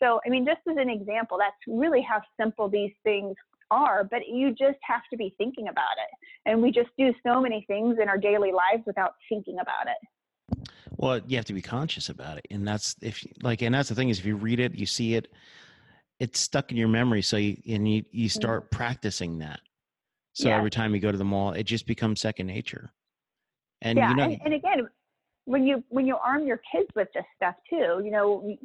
So, 0.02 0.20
I 0.26 0.28
mean, 0.28 0.44
just 0.44 0.60
as 0.68 0.76
an 0.76 0.90
example, 0.90 1.38
that's 1.38 1.56
really 1.66 2.02
how 2.02 2.20
simple 2.38 2.68
these 2.68 2.92
things 3.04 3.34
are, 3.70 4.02
but 4.02 4.26
you 4.28 4.50
just 4.50 4.78
have 4.82 5.02
to 5.10 5.16
be 5.16 5.32
thinking 5.38 5.68
about 5.68 5.96
it. 5.96 6.50
And 6.50 6.60
we 6.60 6.72
just 6.72 6.90
do 6.98 7.14
so 7.24 7.40
many 7.40 7.64
things 7.68 7.98
in 8.02 8.08
our 8.08 8.18
daily 8.18 8.50
lives 8.50 8.82
without 8.84 9.14
thinking 9.28 9.58
about 9.60 9.86
it. 9.86 10.64
Well, 10.96 11.20
you 11.26 11.36
have 11.36 11.46
to 11.46 11.52
be 11.52 11.62
conscious 11.62 12.08
about 12.08 12.38
it. 12.38 12.46
And 12.50 12.66
that's 12.66 12.96
if 13.00 13.24
like, 13.42 13.62
and 13.62 13.74
that's 13.74 13.88
the 13.88 13.94
thing 13.94 14.08
is 14.08 14.18
if 14.18 14.26
you 14.26 14.36
read 14.36 14.58
it, 14.58 14.74
you 14.74 14.86
see 14.86 15.14
it, 15.14 15.28
it's 16.18 16.40
stuck 16.40 16.72
in 16.72 16.76
your 16.76 16.88
memory. 16.88 17.22
So 17.22 17.36
you, 17.36 17.56
and 17.68 17.88
you, 17.88 18.04
you 18.10 18.28
mm-hmm. 18.28 18.40
start 18.40 18.64
mm-hmm. 18.64 18.76
practicing 18.76 19.38
that. 19.38 19.60
So 20.32 20.48
yeah. 20.48 20.58
every 20.58 20.70
time 20.70 20.94
you 20.94 21.00
go 21.00 21.12
to 21.12 21.18
the 21.18 21.24
mall, 21.24 21.52
it 21.52 21.64
just 21.64 21.86
becomes 21.86 22.20
second 22.20 22.48
nature. 22.48 22.92
And 23.82 23.96
yeah, 23.96 24.10
you 24.10 24.16
know, 24.16 24.24
and, 24.24 24.40
and 24.44 24.54
again, 24.54 24.88
when 25.44 25.66
you 25.66 25.82
when 25.88 26.06
you 26.06 26.16
arm 26.16 26.46
your 26.46 26.60
kids 26.72 26.88
with 26.94 27.08
this 27.14 27.24
stuff 27.36 27.54
too, 27.68 28.02
you 28.04 28.10
know, 28.10 28.56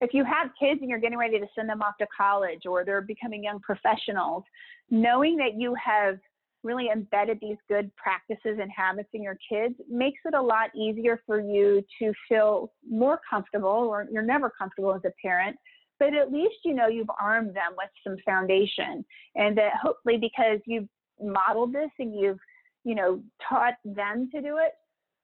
if 0.00 0.12
you 0.12 0.24
have 0.24 0.50
kids 0.58 0.80
and 0.80 0.90
you're 0.90 0.98
getting 0.98 1.18
ready 1.18 1.38
to 1.38 1.46
send 1.54 1.68
them 1.68 1.82
off 1.82 1.96
to 1.98 2.06
college 2.16 2.66
or 2.66 2.84
they're 2.84 3.02
becoming 3.02 3.44
young 3.44 3.60
professionals, 3.60 4.44
knowing 4.90 5.36
that 5.36 5.54
you 5.56 5.74
have 5.74 6.18
really 6.62 6.88
embedded 6.90 7.38
these 7.42 7.58
good 7.68 7.94
practices 7.96 8.58
and 8.58 8.70
habits 8.74 9.10
in 9.12 9.22
your 9.22 9.36
kids 9.50 9.74
makes 9.90 10.20
it 10.24 10.32
a 10.32 10.40
lot 10.40 10.74
easier 10.74 11.20
for 11.26 11.38
you 11.38 11.84
to 11.98 12.10
feel 12.26 12.72
more 12.88 13.20
comfortable 13.28 13.68
or 13.68 14.06
you're 14.10 14.22
never 14.22 14.50
comfortable 14.58 14.94
as 14.94 15.02
a 15.04 15.12
parent 15.20 15.54
but 15.98 16.14
at 16.14 16.32
least 16.32 16.56
you 16.64 16.74
know 16.74 16.88
you've 16.88 17.10
armed 17.20 17.54
them 17.54 17.74
with 17.76 17.90
some 18.02 18.16
foundation. 18.24 19.04
And 19.34 19.56
that 19.58 19.74
hopefully 19.82 20.18
because 20.18 20.60
you've 20.66 20.88
modeled 21.20 21.72
this 21.72 21.90
and 21.98 22.14
you've 22.14 22.38
you 22.84 22.94
know, 22.94 23.22
taught 23.48 23.74
them 23.84 24.28
to 24.32 24.40
do 24.40 24.58
it, 24.58 24.72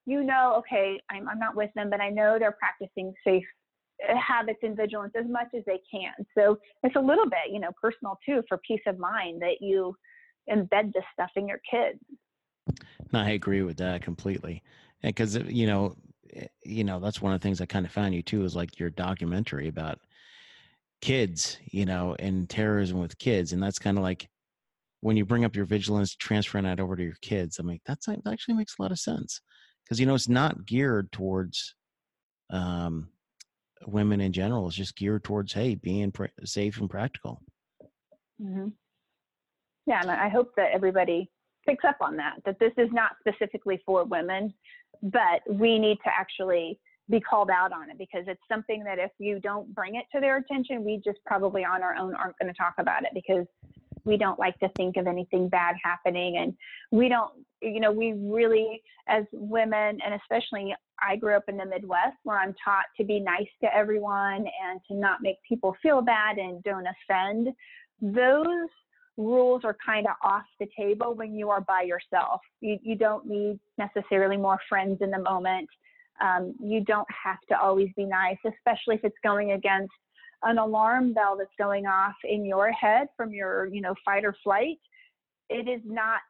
you 0.06 0.24
know, 0.24 0.54
okay, 0.58 1.00
I'm, 1.10 1.28
I'm 1.28 1.38
not 1.38 1.54
with 1.54 1.70
them, 1.74 1.90
but 1.90 2.00
I 2.00 2.10
know 2.10 2.38
they're 2.38 2.56
practicing 2.58 3.12
safe 3.24 3.44
uh, 4.08 4.16
habits 4.16 4.60
and 4.62 4.76
vigilance 4.76 5.12
as 5.18 5.26
much 5.28 5.48
as 5.56 5.62
they 5.66 5.78
can. 5.90 6.12
So 6.36 6.58
it's 6.82 6.96
a 6.96 7.00
little 7.00 7.26
bit, 7.26 7.52
you 7.52 7.60
know, 7.60 7.70
personal 7.80 8.18
too 8.24 8.42
for 8.48 8.58
peace 8.66 8.80
of 8.86 8.98
mind 8.98 9.42
that 9.42 9.60
you 9.60 9.94
embed 10.50 10.92
this 10.92 11.04
stuff 11.12 11.30
in 11.36 11.46
your 11.46 11.60
kids. 11.70 12.00
No, 13.12 13.20
I 13.20 13.30
agree 13.30 13.62
with 13.62 13.76
that 13.76 14.02
completely. 14.02 14.62
And 15.02 15.14
because, 15.14 15.36
you 15.36 15.66
know, 15.66 15.96
eh, 16.34 16.46
you 16.64 16.84
know, 16.84 16.98
that's 16.98 17.20
one 17.20 17.32
of 17.32 17.40
the 17.40 17.42
things 17.42 17.60
I 17.60 17.66
kind 17.66 17.84
of 17.84 17.92
found 17.92 18.14
you 18.14 18.22
too 18.22 18.44
is 18.44 18.56
like 18.56 18.78
your 18.78 18.90
documentary 18.90 19.68
about 19.68 20.00
kids, 21.00 21.58
you 21.66 21.84
know, 21.84 22.16
and 22.18 22.48
terrorism 22.48 23.00
with 23.00 23.18
kids. 23.18 23.52
And 23.52 23.62
that's 23.62 23.78
kind 23.78 23.98
of 23.98 24.02
like, 24.02 24.28
when 25.00 25.16
you 25.16 25.24
bring 25.24 25.44
up 25.44 25.56
your 25.56 25.64
vigilance, 25.64 26.14
transferring 26.14 26.64
that 26.64 26.80
over 26.80 26.96
to 26.96 27.02
your 27.02 27.16
kids, 27.22 27.58
I 27.58 27.62
mean, 27.62 27.80
that's, 27.86 28.06
that 28.06 28.20
actually 28.26 28.54
makes 28.54 28.74
a 28.78 28.82
lot 28.82 28.92
of 28.92 28.98
sense 28.98 29.40
because, 29.84 29.98
you 29.98 30.06
know, 30.06 30.14
it's 30.14 30.28
not 30.28 30.66
geared 30.66 31.10
towards 31.12 31.74
um, 32.50 33.08
women 33.86 34.20
in 34.20 34.32
general. 34.32 34.68
It's 34.68 34.76
just 34.76 34.96
geared 34.96 35.24
towards, 35.24 35.52
hey, 35.52 35.74
being 35.74 36.12
pr- 36.12 36.26
safe 36.44 36.78
and 36.80 36.90
practical. 36.90 37.42
Mm-hmm. 38.42 38.68
Yeah, 39.86 40.00
and 40.02 40.10
I 40.10 40.28
hope 40.28 40.52
that 40.56 40.70
everybody 40.72 41.30
picks 41.66 41.84
up 41.84 41.96
on 42.00 42.16
that, 42.16 42.36
that 42.44 42.58
this 42.58 42.72
is 42.76 42.88
not 42.92 43.12
specifically 43.20 43.82
for 43.84 44.04
women, 44.04 44.52
but 45.02 45.40
we 45.48 45.78
need 45.78 45.98
to 46.04 46.10
actually 46.16 46.78
be 47.10 47.20
called 47.20 47.50
out 47.50 47.72
on 47.72 47.90
it 47.90 47.98
because 47.98 48.24
it's 48.28 48.40
something 48.50 48.84
that 48.84 48.98
if 48.98 49.10
you 49.18 49.40
don't 49.40 49.74
bring 49.74 49.96
it 49.96 50.04
to 50.14 50.20
their 50.20 50.36
attention, 50.36 50.84
we 50.84 51.00
just 51.04 51.18
probably 51.26 51.64
on 51.64 51.82
our 51.82 51.96
own 51.96 52.14
aren't 52.14 52.38
going 52.38 52.52
to 52.52 52.56
talk 52.56 52.74
about 52.78 53.02
it 53.02 53.10
because 53.14 53.46
we 54.04 54.16
don't 54.16 54.38
like 54.38 54.58
to 54.60 54.68
think 54.76 54.96
of 54.96 55.06
anything 55.06 55.48
bad 55.48 55.76
happening 55.82 56.38
and 56.38 56.54
we 56.90 57.08
don't 57.08 57.32
you 57.60 57.80
know 57.80 57.92
we 57.92 58.12
really 58.16 58.82
as 59.08 59.24
women 59.32 59.98
and 60.04 60.14
especially 60.14 60.74
i 61.00 61.16
grew 61.16 61.36
up 61.36 61.44
in 61.48 61.56
the 61.56 61.64
midwest 61.66 62.16
where 62.24 62.38
i'm 62.38 62.54
taught 62.64 62.84
to 62.96 63.04
be 63.04 63.20
nice 63.20 63.48
to 63.62 63.74
everyone 63.74 64.44
and 64.64 64.80
to 64.88 64.94
not 64.94 65.18
make 65.22 65.36
people 65.46 65.76
feel 65.82 66.00
bad 66.00 66.38
and 66.38 66.62
don't 66.62 66.86
offend. 66.86 67.48
Those 68.00 68.68
rules 69.16 69.62
are 69.64 69.76
kind 69.84 70.06
of 70.06 70.14
off 70.22 70.44
the 70.58 70.66
table 70.76 71.14
when 71.14 71.34
you 71.34 71.50
are 71.50 71.60
by 71.60 71.82
yourself. 71.82 72.40
You, 72.60 72.78
you 72.82 72.96
don't 72.96 73.26
need 73.26 73.58
necessarily 73.76 74.36
more 74.36 74.58
friends 74.68 74.98
in 75.00 75.10
the 75.10 75.18
moment. 75.18 75.68
Um, 76.20 76.54
you 76.62 76.82
don't 76.84 77.08
have 77.24 77.38
to 77.48 77.58
always 77.58 77.88
be 77.96 78.04
nice 78.04 78.36
especially 78.46 78.96
if 78.96 79.04
it's 79.04 79.16
going 79.24 79.52
against 79.52 79.92
an 80.42 80.58
alarm 80.58 81.12
bell 81.12 81.36
that's 81.36 81.50
going 81.58 81.86
off 81.86 82.14
in 82.24 82.44
your 82.44 82.72
head 82.72 83.08
from 83.16 83.32
your, 83.32 83.66
you 83.66 83.80
know, 83.80 83.94
fight 84.04 84.24
or 84.24 84.34
flight, 84.42 84.78
it 85.48 85.68
is 85.68 85.80
not 85.84 86.20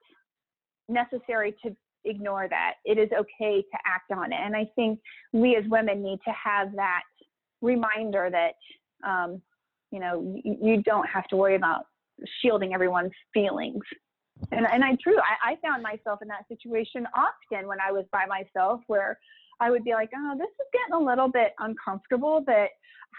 necessary 0.88 1.54
to 1.64 1.74
ignore 2.04 2.48
that. 2.48 2.74
It 2.84 2.98
is 2.98 3.08
okay 3.12 3.62
to 3.62 3.78
act 3.86 4.10
on 4.10 4.32
it. 4.32 4.38
And 4.40 4.56
I 4.56 4.68
think 4.74 4.98
we 5.32 5.56
as 5.56 5.64
women 5.68 6.02
need 6.02 6.18
to 6.26 6.32
have 6.32 6.74
that 6.74 7.02
reminder 7.60 8.30
that, 8.30 9.08
um, 9.08 9.40
you 9.90 10.00
know, 10.00 10.40
you, 10.44 10.82
don't 10.82 11.06
have 11.08 11.26
to 11.28 11.36
worry 11.36 11.56
about 11.56 11.84
shielding 12.40 12.74
everyone's 12.74 13.12
feelings. 13.34 13.82
And, 14.52 14.66
and 14.66 14.82
I 14.84 14.96
true, 15.02 15.18
I, 15.18 15.52
I 15.52 15.56
found 15.62 15.82
myself 15.82 16.20
in 16.22 16.28
that 16.28 16.48
situation 16.48 17.06
often 17.14 17.66
when 17.66 17.78
I 17.80 17.92
was 17.92 18.04
by 18.10 18.24
myself 18.26 18.80
where 18.86 19.18
I 19.60 19.70
would 19.70 19.84
be 19.84 19.92
like, 19.92 20.10
oh, 20.16 20.34
this 20.38 20.48
is 20.48 20.66
getting 20.72 20.94
a 20.94 21.06
little 21.06 21.28
bit 21.28 21.52
uncomfortable, 21.58 22.42
but 22.44 22.70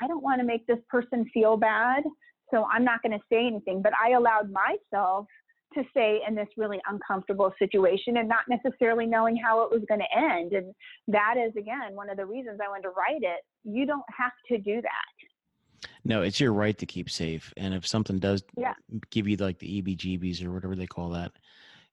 I 0.01 0.07
don't 0.07 0.23
want 0.23 0.39
to 0.41 0.45
make 0.45 0.65
this 0.67 0.79
person 0.89 1.29
feel 1.33 1.57
bad. 1.57 2.03
So 2.51 2.67
I'm 2.71 2.83
not 2.83 3.01
going 3.01 3.17
to 3.17 3.23
say 3.31 3.45
anything. 3.45 3.81
But 3.81 3.93
I 4.03 4.11
allowed 4.11 4.51
myself 4.51 5.27
to 5.73 5.83
say 5.93 6.19
in 6.27 6.35
this 6.35 6.47
really 6.57 6.79
uncomfortable 6.89 7.53
situation 7.57 8.17
and 8.17 8.27
not 8.27 8.43
necessarily 8.49 9.05
knowing 9.05 9.37
how 9.37 9.63
it 9.63 9.71
was 9.71 9.81
going 9.87 10.01
to 10.01 10.17
end. 10.17 10.51
And 10.53 10.73
that 11.07 11.35
is, 11.37 11.55
again, 11.57 11.95
one 11.95 12.09
of 12.09 12.17
the 12.17 12.25
reasons 12.25 12.59
I 12.63 12.67
wanted 12.69 12.83
to 12.83 12.89
write 12.89 13.21
it. 13.21 13.41
You 13.63 13.85
don't 13.85 14.03
have 14.17 14.33
to 14.49 14.57
do 14.57 14.81
that. 14.81 15.89
No, 16.03 16.21
it's 16.21 16.39
your 16.39 16.53
right 16.53 16.77
to 16.77 16.85
keep 16.85 17.09
safe. 17.09 17.53
And 17.57 17.73
if 17.73 17.87
something 17.87 18.19
does 18.19 18.43
yeah. 18.57 18.73
give 19.11 19.27
you 19.27 19.37
like 19.37 19.59
the 19.59 19.81
EBGBs 19.81 20.43
or 20.43 20.51
whatever 20.51 20.75
they 20.75 20.87
call 20.87 21.09
that, 21.09 21.31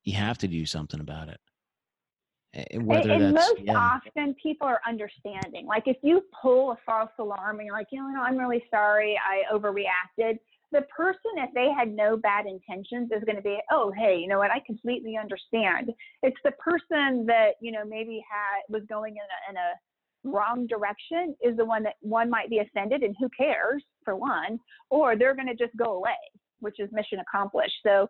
you 0.03 0.15
have 0.15 0.39
to 0.39 0.49
do 0.49 0.67
something 0.67 1.01
about 1.01 1.29
it. 1.29 1.41
Eh, 2.55 2.65
eh, 2.71 2.79
whether 2.79 3.13
and, 3.13 3.25
and 3.25 3.35
most 3.35 3.61
yeah. 3.61 3.77
often 3.77 4.35
people 4.43 4.67
are 4.67 4.81
understanding. 4.87 5.67
Like 5.67 5.85
if 5.87 5.97
you 6.03 6.23
pull 6.41 6.73
a 6.73 6.79
false 6.87 7.11
alarm 7.19 7.59
and 7.59 7.67
you're 7.67 7.77
like, 7.77 7.89
you 7.93 8.01
know, 8.01 8.23
I'm 8.23 8.39
really 8.39 8.65
sorry, 8.71 9.19
I 9.19 9.43
overreacted. 9.55 10.39
The 10.71 10.83
person, 10.95 11.33
if 11.37 11.51
they 11.55 11.71
had 11.73 11.95
no 11.95 12.17
bad 12.17 12.45
intentions, 12.47 13.11
is 13.11 13.25
going 13.25 13.37
to 13.37 13.43
be, 13.43 13.59
oh, 13.71 13.91
hey, 13.97 14.19
you 14.19 14.29
know 14.29 14.39
what? 14.39 14.51
I 14.51 14.61
completely 14.67 15.17
understand. 15.17 15.91
It's 16.23 16.37
the 16.45 16.53
person 16.53 17.25
that 17.27 17.53
you 17.61 17.73
know 17.73 17.85
maybe 17.87 18.23
had 18.31 18.61
was 18.69 18.83
going 18.89 19.15
in 19.15 19.19
a, 19.19 19.51
in 19.51 19.57
a 19.57 20.31
wrong 20.31 20.67
direction 20.67 21.35
is 21.43 21.57
the 21.57 21.65
one 21.65 21.83
that 21.85 21.95
one 22.01 22.29
might 22.29 22.51
be 22.51 22.59
offended, 22.59 23.03
and 23.03 23.15
who 23.19 23.29
cares 23.39 23.83
for 24.05 24.15
one, 24.17 24.59
or 24.91 25.17
they're 25.17 25.35
going 25.35 25.49
to 25.49 25.55
just 25.55 25.77
go 25.77 25.95
away, 25.95 26.17
which 26.61 26.81
is 26.81 26.91
mission 26.93 27.19
accomplished. 27.21 27.77
So 27.83 28.09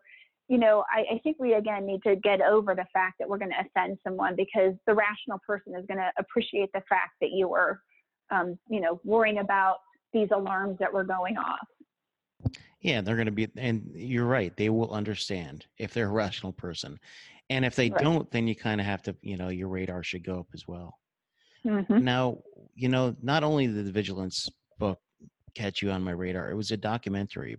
you 0.48 0.56
know, 0.56 0.82
I, 0.90 1.16
I, 1.16 1.18
think 1.18 1.36
we 1.38 1.54
again 1.54 1.86
need 1.86 2.02
to 2.04 2.16
get 2.16 2.40
over 2.40 2.74
the 2.74 2.86
fact 2.92 3.16
that 3.18 3.28
we're 3.28 3.38
going 3.38 3.50
to 3.50 3.60
offend 3.60 3.98
someone 4.02 4.34
because 4.34 4.72
the 4.86 4.94
rational 4.94 5.38
person 5.46 5.74
is 5.74 5.84
going 5.86 5.98
to 5.98 6.10
appreciate 6.18 6.70
the 6.72 6.82
fact 6.88 7.12
that 7.20 7.30
you 7.32 7.48
were, 7.48 7.80
um, 8.30 8.58
you 8.68 8.80
know, 8.80 8.98
worrying 9.04 9.38
about 9.38 9.76
these 10.14 10.28
alarms 10.34 10.78
that 10.80 10.92
were 10.92 11.04
going 11.04 11.36
off. 11.36 12.52
Yeah, 12.80 13.02
they're 13.02 13.16
going 13.16 13.26
to 13.26 13.32
be, 13.32 13.48
and 13.56 13.90
you're 13.92 14.24
right. 14.24 14.56
They 14.56 14.70
will 14.70 14.90
understand 14.90 15.66
if 15.76 15.92
they're 15.92 16.06
a 16.06 16.12
rational 16.12 16.52
person, 16.52 16.98
and 17.50 17.64
if 17.64 17.74
they 17.74 17.90
right. 17.90 18.02
don't, 18.02 18.30
then 18.30 18.46
you 18.46 18.54
kind 18.54 18.80
of 18.80 18.86
have 18.86 19.02
to, 19.02 19.16
you 19.20 19.36
know, 19.36 19.48
your 19.48 19.68
radar 19.68 20.02
should 20.02 20.24
go 20.24 20.40
up 20.40 20.46
as 20.54 20.66
well. 20.66 20.98
Mm-hmm. 21.66 22.04
Now, 22.04 22.38
you 22.74 22.88
know, 22.88 23.14
not 23.20 23.42
only 23.42 23.66
did 23.66 23.84
the 23.84 23.92
vigilance 23.92 24.48
book 24.78 25.00
catch 25.54 25.82
you 25.82 25.90
on 25.90 26.02
my 26.02 26.12
radar, 26.12 26.50
it 26.50 26.54
was 26.54 26.70
a 26.70 26.76
documentary 26.76 27.58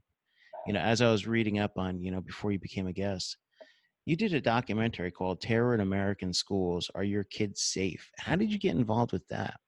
you 0.69 0.73
know, 0.73 0.81
as 0.81 1.01
I 1.01 1.09
was 1.09 1.25
reading 1.25 1.57
up 1.57 1.79
on, 1.79 1.99
you 1.99 2.11
know, 2.11 2.21
before 2.21 2.51
you 2.51 2.59
became 2.59 2.85
a 2.85 2.93
guest, 2.93 3.37
you 4.05 4.15
did 4.15 4.35
a 4.35 4.39
documentary 4.39 5.09
called 5.09 5.41
Terror 5.41 5.73
in 5.73 5.79
American 5.79 6.31
Schools. 6.31 6.91
Are 6.93 7.03
Your 7.03 7.23
Kids 7.23 7.63
Safe? 7.63 8.11
How 8.19 8.35
did 8.35 8.51
you 8.51 8.59
get 8.59 8.75
involved 8.75 9.11
with 9.11 9.27
that? 9.29 9.59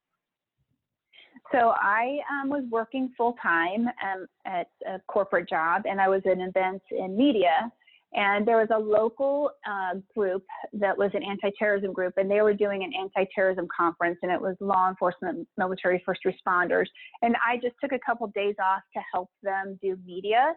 So 1.52 1.74
I 1.76 2.20
um, 2.32 2.50
was 2.50 2.66
working 2.70 3.10
full 3.18 3.36
time 3.42 3.88
um, 3.88 4.28
at 4.46 4.68
a 4.88 5.00
corporate 5.08 5.50
job, 5.50 5.86
and 5.90 6.00
I 6.00 6.08
was 6.08 6.22
in 6.26 6.40
events 6.40 6.86
in 6.92 7.18
media. 7.18 7.72
And 8.14 8.48
there 8.48 8.58
was 8.58 8.68
a 8.72 8.78
local 8.78 9.50
uh, 9.68 9.96
group 10.16 10.44
that 10.74 10.96
was 10.96 11.10
an 11.16 11.24
anti-terrorism 11.24 11.94
group, 11.94 12.14
and 12.18 12.30
they 12.30 12.42
were 12.42 12.54
doing 12.54 12.84
an 12.84 12.92
anti-terrorism 12.94 13.68
conference, 13.76 14.20
and 14.22 14.32
it 14.32 14.40
was 14.40 14.56
law 14.60 14.88
enforcement, 14.88 15.48
military, 15.58 16.04
first 16.06 16.22
responders. 16.28 16.86
And 17.24 17.36
I 17.38 17.56
just 17.56 17.74
took 17.82 17.92
a 17.92 18.00
couple 18.06 18.28
days 18.36 18.56
off 18.62 18.82
to 18.94 19.02
help 19.12 19.32
them 19.42 19.80
do 19.82 19.98
media. 20.06 20.54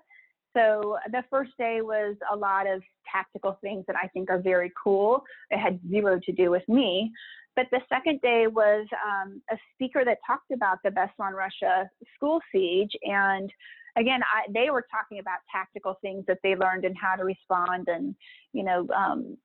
So 0.55 0.99
the 1.11 1.25
first 1.31 1.53
day 1.59 1.81
was 1.81 2.17
a 2.33 2.37
lot 2.37 2.67
of 2.67 2.83
tactical 3.11 3.59
things 3.61 3.85
that 3.87 3.97
I 4.01 4.07
think 4.09 4.31
are 4.31 4.41
very 4.41 4.73
cool. 4.83 5.23
It 5.51 5.59
had 5.59 5.81
zero 5.91 6.21
to 6.25 6.33
do 6.33 6.51
with 6.51 6.67
me. 6.69 7.13
But 7.57 7.67
the 7.71 7.81
second 7.89 8.21
day 8.21 8.47
was 8.47 8.87
um, 9.07 9.41
a 9.51 9.57
speaker 9.75 10.05
that 10.05 10.19
talked 10.27 10.51
about 10.53 10.79
the 10.83 10.91
Beslan 10.91 11.33
Russia 11.33 11.89
school 12.17 12.41
siege. 12.51 12.91
And 13.03 13.53
again, 13.97 14.21
I, 14.23 14.51
they 14.53 14.71
were 14.71 14.85
talking 14.91 15.21
about 15.21 15.39
tactical 15.53 15.99
things 16.03 16.25
that 16.27 16.39
they 16.43 16.57
learned 16.57 16.85
and 16.85 16.97
how 17.01 17.15
to 17.15 17.25
respond 17.25 17.89
and, 17.89 18.15
you 18.53 18.65
know, 18.65 18.89
um, 18.95 19.37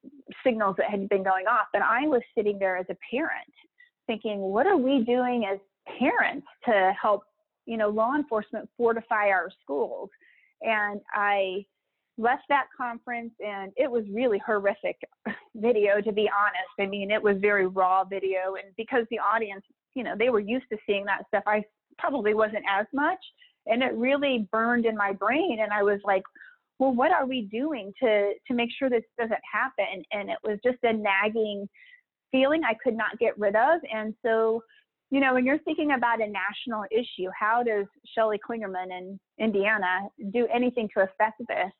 signals 0.43 0.75
that 0.77 0.89
had 0.89 1.07
been 1.09 1.23
going 1.23 1.45
off. 1.45 1.67
And 1.73 1.83
I 1.83 2.07
was 2.07 2.21
sitting 2.35 2.57
there 2.57 2.77
as 2.77 2.87
a 2.89 2.97
parent 3.11 3.53
thinking, 4.07 4.39
what 4.39 4.65
are 4.65 4.77
we 4.77 5.03
doing 5.03 5.45
as 5.45 5.59
parents 5.99 6.47
to 6.65 6.91
help, 6.99 7.23
you 7.67 7.77
know, 7.77 7.89
law 7.89 8.15
enforcement 8.15 8.67
fortify 8.75 9.27
our 9.27 9.51
schools? 9.61 10.09
And 10.61 11.01
I, 11.13 11.65
left 12.19 12.43
that 12.49 12.65
conference 12.75 13.31
and 13.39 13.71
it 13.77 13.89
was 13.89 14.03
really 14.13 14.41
horrific 14.45 14.97
video 15.55 16.01
to 16.01 16.11
be 16.11 16.29
honest. 16.29 16.69
I 16.79 16.85
mean 16.85 17.11
it 17.11 17.23
was 17.23 17.37
very 17.39 17.65
raw 17.65 18.03
video 18.03 18.55
and 18.61 18.75
because 18.75 19.05
the 19.09 19.19
audience 19.19 19.63
you 19.95 20.03
know 20.03 20.15
they 20.19 20.29
were 20.29 20.41
used 20.41 20.65
to 20.71 20.77
seeing 20.85 21.05
that 21.05 21.25
stuff 21.27 21.43
i 21.47 21.63
probably 21.97 22.33
wasn't 22.33 22.63
as 22.69 22.85
much 22.93 23.19
and 23.65 23.81
it 23.81 23.93
really 23.95 24.47
burned 24.51 24.85
in 24.85 24.95
my 24.95 25.13
brain 25.13 25.59
and 25.61 25.71
i 25.71 25.81
was 25.81 25.99
like 26.03 26.23
well 26.77 26.93
what 26.93 27.11
are 27.11 27.25
we 27.25 27.43
doing 27.43 27.91
to 28.01 28.33
to 28.47 28.53
make 28.53 28.69
sure 28.77 28.89
this 28.89 29.03
doesn't 29.17 29.39
happen? 29.51 30.03
And 30.11 30.29
it 30.29 30.37
was 30.43 30.59
just 30.63 30.77
a 30.83 30.93
nagging 30.93 31.67
feeling 32.31 32.63
i 32.63 32.73
could 32.83 32.95
not 32.95 33.17
get 33.17 33.37
rid 33.39 33.55
of 33.55 33.79
and 33.93 34.13
so 34.25 34.61
you 35.11 35.19
know 35.19 35.33
when 35.33 35.45
you're 35.45 35.59
thinking 35.59 35.91
about 35.91 36.21
a 36.21 36.27
national 36.27 36.83
issue 36.91 37.29
how 37.37 37.63
does 37.63 37.85
Shelley 38.15 38.39
Klingerman 38.47 38.91
in 38.97 39.19
indiana 39.39 40.09
do 40.31 40.47
anything 40.53 40.89
to 40.95 41.03
affect 41.03 41.41
this 41.47 41.71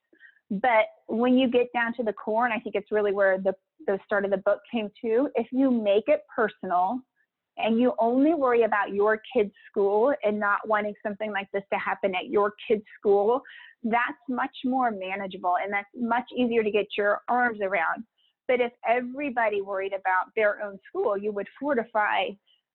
but 0.50 0.86
when 1.08 1.38
you 1.38 1.50
get 1.50 1.72
down 1.74 1.94
to 1.96 2.04
the 2.04 2.14
core, 2.14 2.46
and 2.46 2.54
I 2.54 2.60
think 2.60 2.76
it's 2.76 2.92
really 2.92 3.12
where 3.12 3.38
the, 3.38 3.54
the 3.86 4.00
start 4.06 4.26
of 4.26 4.32
the 4.32 4.38
book 4.38 4.60
came 4.72 4.90
to, 5.04 5.30
if 5.36 5.48
you 5.52 5.70
make 5.70 6.06
it 6.08 6.24
personal 6.36 7.00
and 7.58 7.80
you 7.80 7.94
only 8.00 8.34
worry 8.34 8.64
about 8.64 8.94
your 8.94 9.22
kid's 9.34 9.52
school 9.70 10.14
and 10.24 10.40
not 10.40 10.68
wanting 10.68 10.94
something 11.06 11.32
like 11.32 11.48
this 11.54 11.64
to 11.72 11.78
happen 11.78 12.16
at 12.16 12.30
your 12.30 12.54
kid's 12.68 12.84
school, 12.98 13.42
that's 13.84 14.02
much 14.28 14.56
more 14.66 14.92
manageable 14.92 15.56
and 15.62 15.72
that's 15.72 15.90
much 15.96 16.26
easier 16.36 16.64
to 16.64 16.72
get 16.72 16.88
your 16.98 17.22
arms 17.28 17.60
around. 17.62 18.04
But 18.48 18.60
if 18.60 18.72
everybody 18.88 19.62
worried 19.62 19.94
about 19.94 20.34
their 20.36 20.64
own 20.64 20.80
school, 20.88 21.16
you 21.16 21.32
would 21.32 21.48
fortify 21.60 22.30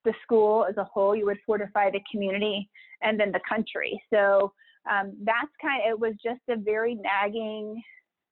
the 0.04 0.14
school 0.23 0.66
as 0.68 0.76
a 0.76 0.84
whole, 0.84 1.14
you 1.16 1.26
would 1.26 1.38
fortify 1.46 1.90
the 1.90 2.00
community 2.11 2.68
and 3.02 3.18
then 3.18 3.32
the 3.32 3.40
country. 3.49 4.00
So 4.12 4.52
um, 4.90 5.14
that's 5.23 5.50
kind 5.61 5.82
of, 5.84 5.90
it 5.92 5.99
was 5.99 6.14
just 6.23 6.40
a 6.49 6.56
very 6.56 6.94
nagging 6.94 7.82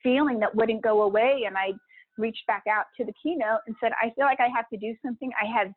feeling 0.02 0.38
that 0.40 0.54
wouldn't 0.54 0.82
go 0.82 1.02
away. 1.02 1.44
And 1.46 1.56
I 1.56 1.72
reached 2.18 2.46
back 2.46 2.64
out 2.70 2.86
to 2.98 3.04
the 3.04 3.12
keynote 3.22 3.60
and 3.66 3.76
said, 3.80 3.92
I 4.00 4.10
feel 4.14 4.26
like 4.26 4.40
I 4.40 4.48
have 4.54 4.68
to 4.70 4.76
do 4.76 4.94
something. 5.04 5.30
I 5.40 5.46
have 5.46 5.72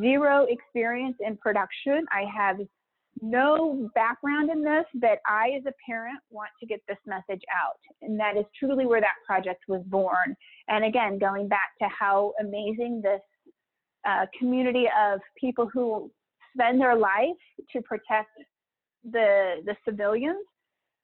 zero 0.00 0.46
experience 0.48 1.16
in 1.20 1.36
production. 1.36 2.06
I 2.10 2.24
have 2.34 2.56
no 3.22 3.90
background 3.94 4.50
in 4.50 4.62
this, 4.62 4.84
but 4.94 5.20
I, 5.26 5.50
as 5.56 5.64
a 5.66 5.72
parent, 5.86 6.18
want 6.30 6.50
to 6.60 6.66
get 6.66 6.80
this 6.86 6.98
message 7.06 7.42
out. 7.54 7.80
And 8.02 8.18
that 8.20 8.36
is 8.36 8.44
truly 8.58 8.86
where 8.86 9.00
that 9.00 9.16
project 9.26 9.64
was 9.68 9.82
born. 9.86 10.36
And 10.68 10.84
again, 10.84 11.18
going 11.18 11.48
back 11.48 11.70
to 11.80 11.88
how 11.88 12.32
amazing 12.40 13.00
this 13.02 13.20
uh, 14.06 14.26
community 14.38 14.86
of 14.98 15.20
people 15.38 15.68
who 15.72 16.10
spend 16.54 16.80
their 16.80 16.96
life 16.96 17.42
to 17.72 17.82
protect 17.82 18.30
the 19.10 19.56
the 19.64 19.76
civilians, 19.84 20.44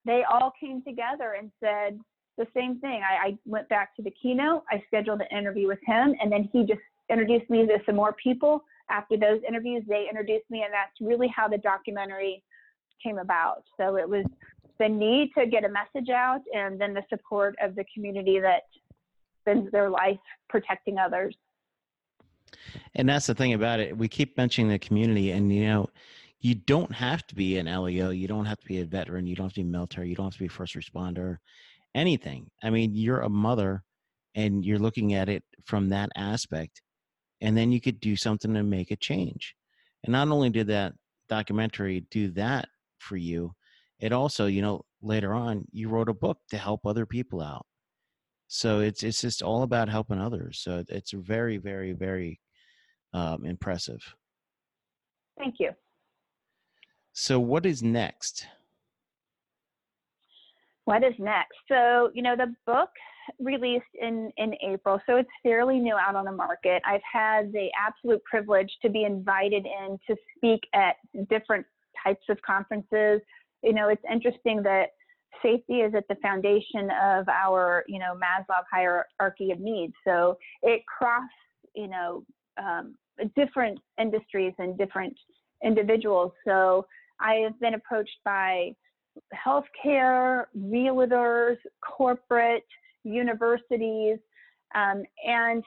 they 0.04 0.24
all 0.30 0.52
came 0.58 0.82
together 0.82 1.36
and 1.38 1.50
said 1.62 1.98
the 2.38 2.46
same 2.56 2.80
thing. 2.80 3.02
I, 3.02 3.28
I 3.28 3.38
went 3.44 3.68
back 3.68 3.94
to 3.96 4.02
the 4.02 4.10
keynote. 4.10 4.62
I 4.70 4.82
scheduled 4.86 5.20
an 5.20 5.36
interview 5.36 5.68
with 5.68 5.78
him, 5.86 6.14
and 6.20 6.32
then 6.32 6.48
he 6.52 6.64
just 6.64 6.80
introduced 7.10 7.48
me 7.50 7.66
to 7.66 7.78
some 7.86 7.96
more 7.96 8.14
people. 8.14 8.64
After 8.90 9.16
those 9.16 9.40
interviews, 9.46 9.84
they 9.86 10.06
introduced 10.08 10.50
me, 10.50 10.62
and 10.62 10.72
that's 10.72 10.98
really 11.00 11.28
how 11.28 11.48
the 11.48 11.58
documentary 11.58 12.42
came 13.02 13.18
about. 13.18 13.64
So 13.76 13.96
it 13.96 14.08
was 14.08 14.24
the 14.78 14.88
need 14.88 15.30
to 15.36 15.46
get 15.46 15.64
a 15.64 15.68
message 15.68 16.08
out, 16.10 16.40
and 16.54 16.80
then 16.80 16.94
the 16.94 17.02
support 17.08 17.54
of 17.62 17.74
the 17.74 17.84
community 17.94 18.40
that 18.40 18.62
spends 19.40 19.70
their 19.70 19.90
life 19.90 20.18
protecting 20.48 20.98
others. 20.98 21.36
And 22.94 23.08
that's 23.08 23.26
the 23.26 23.34
thing 23.34 23.52
about 23.52 23.80
it. 23.80 23.96
We 23.96 24.08
keep 24.08 24.36
mentioning 24.36 24.70
the 24.70 24.78
community, 24.78 25.30
and 25.30 25.52
you 25.52 25.66
know, 25.66 25.88
you 26.40 26.54
don't 26.56 26.92
have 26.92 27.26
to 27.28 27.34
be 27.34 27.56
an 27.58 27.66
LEO. 27.66 28.10
You 28.10 28.26
don't 28.26 28.46
have 28.46 28.58
to 28.60 28.66
be 28.66 28.80
a 28.80 28.84
veteran. 28.84 29.26
You 29.26 29.36
don't 29.36 29.46
have 29.46 29.54
to 29.54 29.60
be 29.62 29.68
military. 29.68 30.08
You 30.08 30.16
don't 30.16 30.26
have 30.26 30.34
to 30.34 30.38
be 30.40 30.48
first 30.48 30.74
responder, 30.74 31.36
anything. 31.94 32.50
I 32.62 32.70
mean, 32.70 32.94
you're 32.94 33.20
a 33.20 33.28
mother 33.28 33.84
and 34.34 34.64
you're 34.64 34.78
looking 34.78 35.14
at 35.14 35.28
it 35.28 35.44
from 35.64 35.90
that 35.90 36.10
aspect. 36.16 36.82
And 37.40 37.56
then 37.56 37.70
you 37.70 37.80
could 37.80 38.00
do 38.00 38.16
something 38.16 38.54
to 38.54 38.62
make 38.62 38.90
a 38.90 38.96
change. 38.96 39.54
And 40.04 40.12
not 40.12 40.28
only 40.28 40.50
did 40.50 40.66
that 40.68 40.94
documentary 41.28 42.06
do 42.10 42.30
that 42.32 42.68
for 42.98 43.16
you, 43.16 43.52
it 44.00 44.12
also, 44.12 44.46
you 44.46 44.62
know, 44.62 44.84
later 45.00 45.34
on, 45.34 45.64
you 45.70 45.88
wrote 45.88 46.08
a 46.08 46.14
book 46.14 46.38
to 46.50 46.58
help 46.58 46.86
other 46.86 47.06
people 47.06 47.40
out. 47.40 47.66
So 48.54 48.80
it's 48.80 49.02
it's 49.02 49.22
just 49.22 49.40
all 49.40 49.62
about 49.62 49.88
helping 49.88 50.18
others. 50.18 50.58
So 50.58 50.84
it's 50.90 51.12
very, 51.12 51.56
very, 51.56 51.94
very 51.94 52.38
um, 53.14 53.46
impressive. 53.46 54.00
Thank 55.38 55.54
you. 55.58 55.70
So, 57.14 57.40
what 57.40 57.64
is 57.64 57.82
next? 57.82 58.46
What 60.84 61.02
is 61.02 61.14
next? 61.18 61.56
So, 61.66 62.10
you 62.12 62.22
know, 62.22 62.36
the 62.36 62.54
book 62.66 62.90
released 63.40 63.94
in 63.98 64.30
in 64.36 64.54
April, 64.62 65.00
so 65.06 65.16
it's 65.16 65.30
fairly 65.42 65.78
new 65.78 65.94
out 65.94 66.14
on 66.14 66.26
the 66.26 66.32
market. 66.32 66.82
I've 66.84 67.00
had 67.10 67.52
the 67.52 67.68
absolute 67.80 68.22
privilege 68.24 68.70
to 68.82 68.90
be 68.90 69.04
invited 69.04 69.64
in 69.64 69.98
to 70.08 70.14
speak 70.36 70.60
at 70.74 70.96
different 71.30 71.64
types 72.04 72.24
of 72.28 72.36
conferences. 72.42 73.22
You 73.62 73.72
know, 73.72 73.88
it's 73.88 74.04
interesting 74.12 74.62
that 74.64 74.88
safety 75.42 75.80
is 75.80 75.94
at 75.94 76.06
the 76.08 76.16
foundation 76.16 76.90
of 77.02 77.28
our, 77.28 77.84
you 77.88 77.98
know, 77.98 78.14
Maslow 78.14 78.62
hierarchy 78.70 79.50
of 79.50 79.60
needs. 79.60 79.94
So 80.06 80.38
it 80.62 80.82
crosses, 80.86 81.28
you 81.74 81.88
know, 81.88 82.24
um, 82.62 82.94
different 83.36 83.78
industries 84.00 84.54
and 84.58 84.76
different 84.78 85.14
individuals. 85.64 86.32
So 86.44 86.86
I 87.20 87.34
have 87.36 87.58
been 87.60 87.74
approached 87.74 88.18
by 88.24 88.72
healthcare, 89.34 90.44
realtors, 90.56 91.56
corporate, 91.86 92.64
universities, 93.04 94.18
um, 94.74 95.02
and 95.26 95.62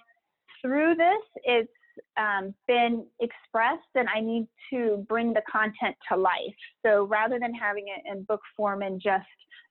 through 0.62 0.96
this, 0.96 1.22
it's 1.44 1.72
um, 2.18 2.54
been 2.68 3.06
expressed 3.20 3.82
and 3.96 4.08
I 4.14 4.20
need 4.20 4.48
to 4.72 5.06
bring 5.08 5.34
the 5.34 5.44
content 5.50 5.96
to 6.10 6.18
life. 6.18 6.56
So 6.86 7.04
rather 7.06 7.40
than 7.40 7.54
having 7.54 7.86
it 7.88 8.12
in 8.12 8.24
book 8.24 8.42
form 8.58 8.82
and 8.82 9.02
just 9.02 9.26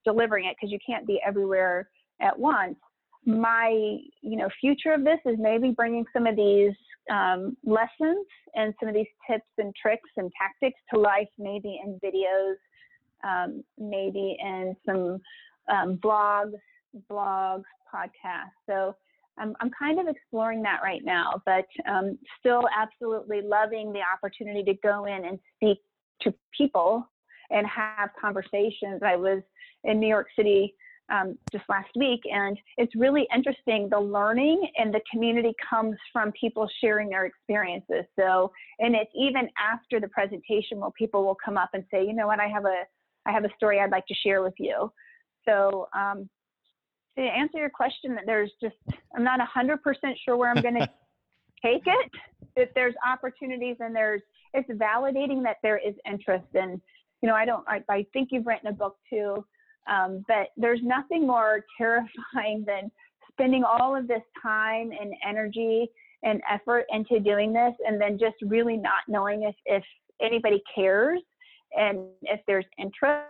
delivering 0.05 0.47
it, 0.47 0.57
because 0.57 0.73
you 0.73 0.79
can't 0.87 1.07
be 1.07 1.21
everywhere 1.27 1.89
at 2.21 2.39
once, 2.39 2.77
my 3.27 3.71
you 4.23 4.37
know 4.37 4.49
future 4.61 4.93
of 4.93 5.05
this 5.05 5.19
is 5.25 5.37
maybe 5.39 5.71
bringing 5.71 6.05
some 6.13 6.27
of 6.27 6.37
these 6.37 6.75
um, 7.11 7.57
lessons 7.65 8.27
and 8.55 8.75
some 8.79 8.89
of 8.89 8.95
these 8.95 9.07
tips 9.31 9.49
and 9.59 9.75
tricks 9.81 10.11
and 10.17 10.31
tactics 10.41 10.81
to 10.93 11.01
life, 11.01 11.29
maybe 11.39 11.81
in 11.85 12.01
videos, 12.05 12.55
um, 13.25 13.65
maybe 13.79 14.37
in 14.43 14.77
some 14.87 15.21
um, 15.71 15.99
blogs, 16.03 16.55
blogs, 17.11 17.65
podcasts. 17.93 18.57
So 18.67 18.95
I'm, 19.39 19.55
I'm 19.61 19.71
kind 19.77 19.99
of 19.99 20.07
exploring 20.07 20.63
that 20.63 20.81
right 20.83 21.05
now, 21.05 21.43
but 21.45 21.67
um, 21.89 22.19
still 22.39 22.63
absolutely 22.77 23.41
loving 23.43 23.93
the 23.93 24.01
opportunity 24.01 24.63
to 24.65 24.75
go 24.83 25.07
in 25.07 25.25
and 25.25 25.39
speak 25.57 25.79
to 26.23 26.33
people 26.57 27.09
and 27.51 27.67
have 27.67 28.11
conversations. 28.21 29.03
I 29.05 29.17
was 29.17 29.43
in 29.85 30.01
New 30.01 30.09
York 30.09 30.29
City 30.37 30.75
um, 31.11 31.37
just 31.53 31.65
last 31.69 31.91
week. 31.97 32.21
And 32.25 32.59
it's 32.79 32.95
really 32.95 33.27
interesting. 33.35 33.89
The 33.91 34.01
learning 34.01 34.71
and 34.77 34.93
the 34.93 35.01
community 35.11 35.53
comes 35.69 35.97
from 36.13 36.33
people 36.33 36.69
sharing 36.81 37.11
their 37.11 37.27
experiences. 37.27 38.05
So, 38.19 38.53
and 38.79 38.95
it's 38.95 39.11
even 39.15 39.49
after 39.59 40.01
the 40.01 40.09
presentation 40.09 40.81
where 40.81 40.91
people 40.93 41.25
will 41.25 41.37
come 41.45 41.57
up 41.57 41.71
and 41.75 41.85
say, 41.91 42.05
you 42.05 42.15
know 42.15 42.27
what, 42.27 42.41
I 42.41 42.49
have 42.49 42.65
a, 42.65 42.85
I 43.27 43.33
have 43.33 43.45
a 43.45 43.51
story 43.57 43.81
I'd 43.81 43.91
like 43.91 44.07
to 44.07 44.15
share 44.15 44.43
with 44.43 44.55
you. 44.59 44.91
So, 45.47 45.89
um, 45.95 46.29
to 47.17 47.23
answer 47.23 47.59
your 47.59 47.71
question, 47.71 48.19
there's 48.27 48.51
just, 48.61 48.75
I'm 49.15 49.23
not 49.23 49.39
100% 49.39 49.79
sure 50.25 50.37
where 50.37 50.51
I'm 50.51 50.63
going 50.63 50.75
to 50.81 50.91
take 51.63 51.83
it. 51.87 52.11
If 52.57 52.71
there's 52.75 52.95
opportunities 53.07 53.77
and 53.81 53.95
there's 53.95 54.23
it's 54.55 54.71
validating 54.71 55.43
that 55.43 55.57
there 55.63 55.79
is 55.79 55.95
interest 56.09 56.47
in 56.55 56.81
you 57.25 57.31
know 57.31 57.35
i 57.35 57.47
don't 57.47 57.65
i, 57.67 57.83
I 57.89 58.07
think 58.13 58.29
you've 58.31 58.47
written 58.47 58.67
a 58.69 58.73
book 58.73 58.99
too 59.09 59.45
um, 59.87 60.25
but 60.29 60.49
there's 60.57 60.81
nothing 60.83 61.27
more 61.27 61.65
terrifying 61.79 62.65
than 62.67 62.91
spending 63.33 63.65
all 63.65 63.97
of 63.97 64.07
this 64.07 64.23
time 64.43 64.91
and 64.93 65.15
energy 65.27 65.89
and 66.23 66.41
effort 66.51 66.85
into 66.91 67.21
doing 67.21 67.53
this 67.53 67.73
and 67.87 68.01
then 68.01 68.19
just 68.19 68.37
really 68.43 68.77
not 68.77 69.03
knowing 69.09 69.43
if, 69.43 69.55
if 69.67 69.85
anybody 70.23 70.63
cares 70.75 71.21
and 71.77 72.07
if 72.23 72.41
there's 72.47 72.65
interest. 72.79 73.27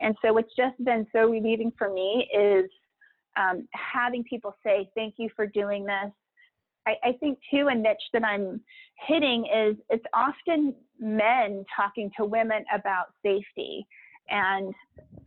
And 0.00 0.14
so 0.22 0.32
what's 0.32 0.54
just 0.56 0.82
been 0.84 1.06
so 1.12 1.28
relieving 1.28 1.72
for 1.76 1.92
me 1.92 2.28
is 2.34 2.70
um, 3.36 3.68
having 3.72 4.24
people 4.24 4.54
say, 4.64 4.88
thank 4.94 5.14
you 5.18 5.28
for 5.34 5.46
doing 5.46 5.84
this. 5.84 6.12
I, 6.86 6.94
I 7.02 7.12
think 7.20 7.38
too, 7.50 7.68
a 7.68 7.74
niche 7.74 7.96
that 8.12 8.24
I'm 8.24 8.60
hitting 9.06 9.46
is 9.46 9.76
it's 9.90 10.04
often 10.12 10.74
men 10.98 11.64
talking 11.74 12.10
to 12.18 12.24
women 12.24 12.64
about 12.74 13.06
safety. 13.22 13.86
And 14.28 14.74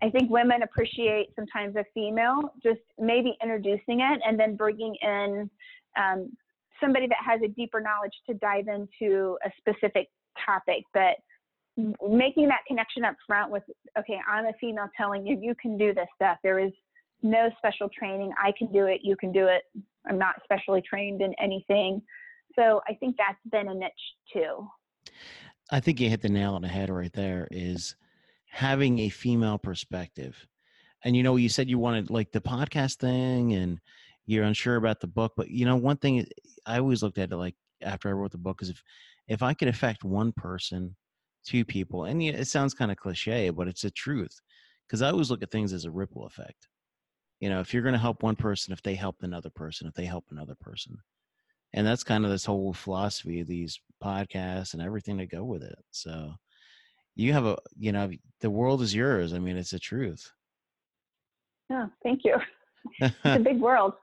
I 0.02 0.10
think 0.10 0.30
women 0.30 0.64
appreciate 0.64 1.30
sometimes 1.36 1.76
a 1.76 1.84
female 1.94 2.54
just 2.64 2.80
maybe 3.00 3.38
introducing 3.42 4.02
it 4.02 4.20
and 4.26 4.40
then 4.40 4.56
bringing 4.56 4.96
in 5.02 5.50
um, 5.98 6.32
somebody 6.82 7.08
that 7.08 7.18
has 7.26 7.42
a 7.44 7.48
deeper 7.48 7.80
knowledge 7.80 8.14
to 8.28 8.34
dive 8.36 8.68
into 8.68 9.38
a 9.46 9.52
specific 9.58 10.10
topic. 10.46 10.84
But 10.94 11.18
making 12.08 12.48
that 12.48 12.62
connection 12.68 13.06
up 13.06 13.16
front 13.26 13.52
with, 13.52 13.64
okay, 14.00 14.20
I'm 14.28 14.46
a 14.46 14.54
female 14.60 14.90
telling 14.98 15.26
you, 15.26 15.38
you 15.40 15.54
can 15.62 15.78
do 15.78 15.94
this 15.94 16.08
stuff. 16.16 16.38
There 16.44 16.60
is 16.60 16.72
no 17.22 17.50
special 17.58 17.90
training. 17.90 18.32
I 18.44 18.52
can 18.58 18.72
do 18.72 18.86
it. 18.88 19.02
You 19.04 19.16
can 19.16 19.32
do 19.32 19.48
it. 19.48 19.64
I'm 20.08 20.18
not 20.18 20.36
specially 20.44 20.82
trained 20.82 21.22
in 21.22 21.34
anything. 21.42 22.02
So 22.56 22.82
I 22.88 22.94
think 22.96 23.16
that's 23.18 23.38
been 23.52 23.68
a 23.68 23.74
niche 23.74 23.92
too. 24.34 24.68
I 25.72 25.80
think 25.80 26.00
you 26.00 26.10
hit 26.10 26.22
the 26.22 26.30
nail 26.30 26.54
on 26.54 26.62
the 26.62 26.68
head 26.68 26.90
right 26.90 27.12
there 27.14 27.48
is 27.52 27.96
having 28.46 29.00
a 29.00 29.10
female 29.10 29.58
perspective. 29.58 30.48
And 31.04 31.16
you 31.16 31.24
know, 31.24 31.36
you 31.36 31.50
said 31.50 31.70
you 31.70 31.78
wanted 31.78 32.10
like 32.10 32.32
the 32.32 32.42
podcast 32.42 32.96
thing 32.96 33.54
and 33.54 33.80
you're 34.26 34.46
unsure 34.46 34.76
about 34.76 35.00
the 35.00 35.08
book, 35.08 35.34
but 35.36 35.50
you 35.50 35.66
know, 35.66 35.76
one 35.76 35.98
thing 35.98 36.26
I 36.66 36.80
always 36.80 37.04
looked 37.04 37.18
at 37.18 37.32
it 37.32 37.36
like 37.36 37.56
after 37.82 38.10
I 38.10 38.14
wrote 38.14 38.32
the 38.32 38.38
book 38.38 38.62
is 38.62 38.70
if 38.70 38.84
if 39.28 39.44
I 39.44 39.54
could 39.54 39.68
affect 39.68 40.04
one 40.04 40.32
person, 40.32 40.96
two 41.46 41.66
people, 41.66 42.06
and 42.06 42.22
it 42.22 42.48
sounds 42.48 42.74
kind 42.74 42.92
of 42.92 42.98
cliche, 42.98 43.50
but 43.50 43.68
it's 43.68 43.82
the 43.82 43.92
truth. 43.92 44.42
Because 44.88 45.02
I 45.02 45.10
always 45.10 45.30
look 45.30 45.44
at 45.44 45.52
things 45.52 45.74
as 45.74 45.84
a 45.84 45.92
ripple 45.92 46.26
effect. 46.26 46.70
You 47.40 47.50
know, 47.50 47.60
if 47.60 47.74
you're 47.74 47.84
going 47.84 47.94
to 47.94 48.00
help 48.00 48.24
one 48.24 48.36
person, 48.36 48.74
if 48.74 48.82
they 48.82 48.96
help 48.96 49.18
another 49.22 49.50
person, 49.50 49.88
if 49.88 49.94
they 49.94 50.06
help 50.06 50.26
another 50.32 50.56
person, 50.60 50.98
and 51.74 51.86
that's 51.86 52.04
kind 52.04 52.26
of 52.26 52.32
this 52.32 52.46
whole 52.46 52.74
philosophy 52.74 53.42
of 53.42 53.48
these 53.48 53.80
podcasts 54.04 54.74
and 54.74 54.82
everything 54.82 55.18
that 55.18 55.30
go 55.30 55.44
with 55.44 55.64
it. 55.64 55.78
So 55.92 56.34
you 57.16 57.34
have 57.34 57.46
a, 57.46 57.58
you 57.78 57.92
know, 57.92 58.10
the 58.42 58.50
world 58.50 58.82
is 58.82 58.96
yours. 58.96 59.34
I 59.34 59.40
mean, 59.40 59.58
it's 59.58 59.72
the 59.72 59.80
truth. 59.80 60.32
Yeah, 61.70 61.88
thank 62.04 62.24
you. 62.24 62.36
It's 63.02 63.16
a 63.26 63.40
big 63.44 63.60
world. 63.60 63.94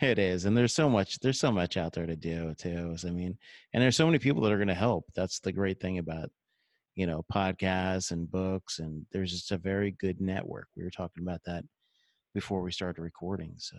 it 0.00 0.18
is 0.18 0.44
and 0.44 0.56
there's 0.56 0.74
so 0.74 0.88
much 0.88 1.20
there's 1.20 1.38
so 1.38 1.52
much 1.52 1.76
out 1.76 1.92
there 1.92 2.06
to 2.06 2.16
do 2.16 2.54
too 2.56 2.96
i 3.06 3.10
mean 3.10 3.36
and 3.72 3.82
there's 3.82 3.96
so 3.96 4.06
many 4.06 4.18
people 4.18 4.42
that 4.42 4.50
are 4.50 4.56
going 4.56 4.66
to 4.66 4.74
help 4.74 5.04
that's 5.14 5.40
the 5.40 5.52
great 5.52 5.78
thing 5.78 5.98
about 5.98 6.30
you 6.94 7.06
know 7.06 7.22
podcasts 7.32 8.10
and 8.10 8.30
books 8.30 8.78
and 8.78 9.04
there's 9.12 9.30
just 9.30 9.52
a 9.52 9.58
very 9.58 9.92
good 9.92 10.20
network 10.20 10.68
we 10.76 10.82
were 10.82 10.90
talking 10.90 11.22
about 11.22 11.40
that 11.44 11.62
before 12.34 12.62
we 12.62 12.72
started 12.72 13.00
recording 13.00 13.54
so 13.58 13.76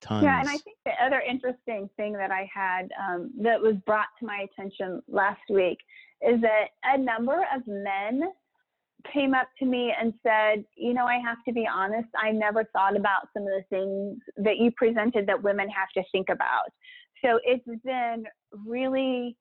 tons 0.00 0.24
yeah 0.24 0.40
and 0.40 0.48
i 0.48 0.56
think 0.58 0.76
the 0.84 0.92
other 1.04 1.20
interesting 1.20 1.88
thing 1.96 2.12
that 2.12 2.30
i 2.30 2.48
had 2.52 2.88
um, 3.08 3.30
that 3.40 3.60
was 3.60 3.74
brought 3.86 4.08
to 4.18 4.26
my 4.26 4.46
attention 4.50 5.02
last 5.08 5.40
week 5.50 5.78
is 6.26 6.40
that 6.40 6.68
a 6.84 6.98
number 6.98 7.44
of 7.54 7.62
men 7.66 8.22
came 9.12 9.34
up 9.34 9.48
to 9.58 9.64
me 9.64 9.94
and 9.98 10.12
said, 10.22 10.64
You 10.76 10.94
know, 10.94 11.06
I 11.06 11.18
have 11.24 11.38
to 11.46 11.52
be 11.52 11.66
honest, 11.72 12.08
I 12.16 12.30
never 12.32 12.64
thought 12.64 12.96
about 12.96 13.28
some 13.32 13.44
of 13.44 13.50
the 13.50 13.64
things 13.70 14.18
that 14.36 14.58
you 14.58 14.70
presented 14.72 15.26
that 15.26 15.42
women 15.42 15.68
have 15.68 15.88
to 15.94 16.02
think 16.10 16.28
about. 16.28 16.72
So 17.24 17.38
it's 17.44 17.64
been 17.84 18.24
really 18.66 19.36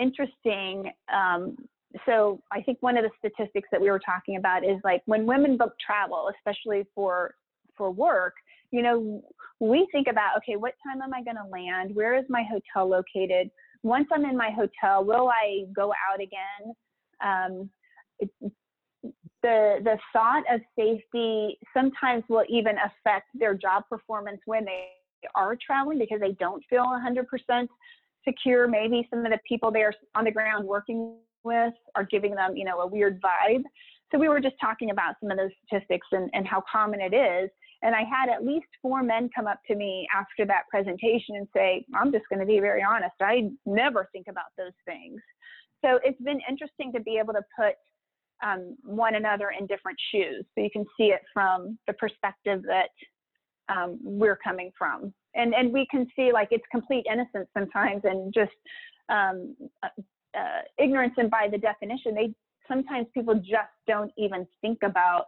interesting. 0.00 0.90
Um, 1.12 1.56
so 2.06 2.40
I 2.52 2.62
think 2.62 2.78
one 2.80 2.96
of 2.96 3.04
the 3.04 3.10
statistics 3.18 3.68
that 3.72 3.80
we 3.80 3.90
were 3.90 4.00
talking 4.00 4.36
about 4.36 4.64
is 4.64 4.78
like 4.84 5.02
when 5.06 5.26
women 5.26 5.56
book 5.56 5.72
travel, 5.84 6.30
especially 6.36 6.84
for 6.94 7.34
for 7.80 7.90
work, 7.90 8.34
you 8.72 8.82
know, 8.82 9.22
we 9.58 9.88
think 9.90 10.06
about 10.06 10.36
okay, 10.36 10.56
what 10.56 10.74
time 10.86 11.00
am 11.00 11.14
I 11.14 11.22
going 11.22 11.36
to 11.36 11.50
land? 11.50 11.94
Where 11.94 12.14
is 12.14 12.26
my 12.28 12.42
hotel 12.42 12.86
located? 12.86 13.50
Once 13.82 14.06
I'm 14.12 14.26
in 14.26 14.36
my 14.36 14.50
hotel, 14.50 15.02
will 15.02 15.30
I 15.30 15.64
go 15.74 15.92
out 15.92 16.20
again? 16.20 16.74
Um, 17.24 17.70
the 19.42 19.78
the 19.82 19.98
thought 20.12 20.42
of 20.52 20.60
safety 20.78 21.58
sometimes 21.74 22.22
will 22.28 22.44
even 22.50 22.76
affect 22.76 23.28
their 23.32 23.54
job 23.54 23.84
performance 23.88 24.42
when 24.44 24.66
they 24.66 24.88
are 25.34 25.56
traveling 25.64 25.98
because 25.98 26.20
they 26.20 26.32
don't 26.32 26.62
feel 26.68 26.84
100% 26.84 27.66
secure. 28.26 28.68
Maybe 28.68 29.06
some 29.08 29.24
of 29.24 29.32
the 29.32 29.38
people 29.48 29.70
they're 29.70 29.94
on 30.14 30.24
the 30.24 30.30
ground 30.30 30.66
working 30.66 31.16
with 31.44 31.72
are 31.94 32.04
giving 32.04 32.34
them, 32.34 32.56
you 32.56 32.66
know, 32.66 32.80
a 32.80 32.86
weird 32.86 33.22
vibe. 33.22 33.62
So 34.12 34.18
we 34.18 34.28
were 34.28 34.40
just 34.40 34.56
talking 34.60 34.90
about 34.90 35.14
some 35.20 35.30
of 35.30 35.38
those 35.38 35.50
statistics 35.66 36.06
and, 36.12 36.28
and 36.34 36.46
how 36.46 36.62
common 36.70 37.00
it 37.00 37.14
is. 37.14 37.50
And 37.82 37.94
I 37.94 38.00
had 38.04 38.28
at 38.28 38.44
least 38.44 38.66
four 38.82 39.02
men 39.02 39.30
come 39.34 39.46
up 39.46 39.60
to 39.68 39.74
me 39.74 40.06
after 40.14 40.44
that 40.46 40.64
presentation 40.70 41.36
and 41.36 41.48
say, 41.54 41.84
I'm 41.94 42.12
just 42.12 42.24
going 42.28 42.40
to 42.40 42.46
be 42.46 42.60
very 42.60 42.82
honest. 42.82 43.14
I 43.20 43.50
never 43.64 44.08
think 44.12 44.26
about 44.28 44.52
those 44.58 44.74
things. 44.84 45.20
So 45.82 45.98
it's 46.04 46.20
been 46.20 46.40
interesting 46.48 46.92
to 46.92 47.00
be 47.00 47.16
able 47.16 47.32
to 47.32 47.42
put 47.58 47.74
um, 48.42 48.76
one 48.84 49.14
another 49.14 49.52
in 49.58 49.66
different 49.66 49.98
shoes. 50.12 50.44
So 50.54 50.62
you 50.62 50.70
can 50.70 50.84
see 50.96 51.06
it 51.06 51.22
from 51.32 51.78
the 51.86 51.94
perspective 51.94 52.62
that 52.66 52.90
um, 53.74 53.98
we're 54.02 54.36
coming 54.36 54.72
from. 54.76 55.14
And, 55.34 55.54
and 55.54 55.72
we 55.72 55.86
can 55.90 56.06
see 56.16 56.32
like 56.32 56.48
it's 56.50 56.64
complete 56.70 57.06
innocence 57.10 57.48
sometimes 57.56 58.02
and 58.04 58.32
just 58.34 58.50
um, 59.08 59.56
uh, 59.82 59.88
uh, 60.36 60.62
ignorance. 60.78 61.14
And 61.16 61.30
by 61.30 61.48
the 61.50 61.58
definition, 61.58 62.14
they 62.14 62.34
sometimes 62.68 63.06
people 63.12 63.34
just 63.34 63.72
don't 63.86 64.12
even 64.16 64.46
think 64.60 64.78
about 64.82 65.26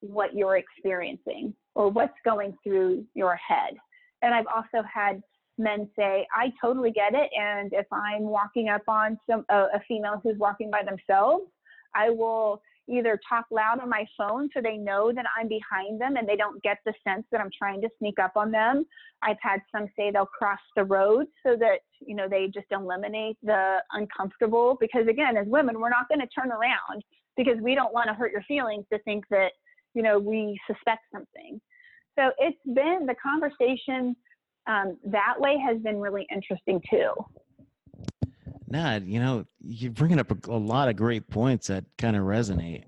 what 0.00 0.34
you're 0.34 0.56
experiencing 0.56 1.54
or 1.74 1.88
what's 1.88 2.18
going 2.24 2.56
through 2.62 3.04
your 3.14 3.36
head. 3.36 3.74
And 4.22 4.34
I've 4.34 4.46
also 4.54 4.86
had 4.92 5.22
men 5.58 5.88
say, 5.96 6.26
I 6.34 6.52
totally 6.60 6.90
get 6.90 7.14
it. 7.14 7.30
And 7.38 7.72
if 7.72 7.86
I'm 7.92 8.22
walking 8.22 8.68
up 8.68 8.82
on 8.88 9.18
some, 9.28 9.44
a, 9.48 9.66
a 9.74 9.80
female 9.88 10.20
who's 10.22 10.38
walking 10.38 10.70
by 10.70 10.82
themselves, 10.82 11.44
I 11.94 12.10
will 12.10 12.60
either 12.88 13.18
talk 13.28 13.46
loud 13.50 13.80
on 13.80 13.88
my 13.88 14.06
phone 14.16 14.48
so 14.54 14.60
they 14.62 14.76
know 14.76 15.12
that 15.12 15.24
I'm 15.36 15.48
behind 15.48 16.00
them 16.00 16.16
and 16.16 16.28
they 16.28 16.36
don't 16.36 16.62
get 16.62 16.78
the 16.86 16.92
sense 17.06 17.24
that 17.32 17.40
I'm 17.40 17.50
trying 17.56 17.80
to 17.80 17.88
sneak 17.98 18.18
up 18.20 18.32
on 18.36 18.50
them. 18.52 18.86
I've 19.22 19.38
had 19.40 19.60
some 19.72 19.88
say 19.96 20.10
they'll 20.10 20.26
cross 20.26 20.60
the 20.76 20.84
road 20.84 21.26
so 21.44 21.56
that, 21.56 21.80
you 22.00 22.14
know, 22.14 22.28
they 22.28 22.46
just 22.46 22.66
eliminate 22.70 23.38
the 23.42 23.78
uncomfortable 23.92 24.76
because 24.80 25.08
again, 25.08 25.36
as 25.36 25.46
women, 25.48 25.80
we're 25.80 25.88
not 25.88 26.08
going 26.08 26.20
to 26.20 26.28
turn 26.28 26.52
around 26.52 27.02
because 27.36 27.60
we 27.60 27.74
don't 27.74 27.92
want 27.92 28.06
to 28.08 28.14
hurt 28.14 28.30
your 28.30 28.42
feelings 28.42 28.84
to 28.92 28.98
think 29.00 29.24
that, 29.30 29.52
you 29.96 30.02
know, 30.02 30.18
we 30.18 30.60
suspect 30.66 31.00
something. 31.10 31.58
So 32.18 32.30
it's 32.38 32.58
been 32.66 33.06
the 33.06 33.14
conversation 33.20 34.14
um, 34.66 34.98
that 35.06 35.34
way 35.38 35.58
has 35.58 35.80
been 35.80 35.98
really 35.98 36.26
interesting 36.32 36.80
too. 36.90 37.12
Nah, 38.68 38.96
you 38.96 39.20
know, 39.20 39.44
you're 39.60 39.92
bringing 39.92 40.18
up 40.18 40.30
a, 40.30 40.50
a 40.50 40.58
lot 40.58 40.88
of 40.88 40.96
great 40.96 41.28
points 41.28 41.68
that 41.68 41.84
kind 41.98 42.14
of 42.14 42.24
resonate. 42.24 42.84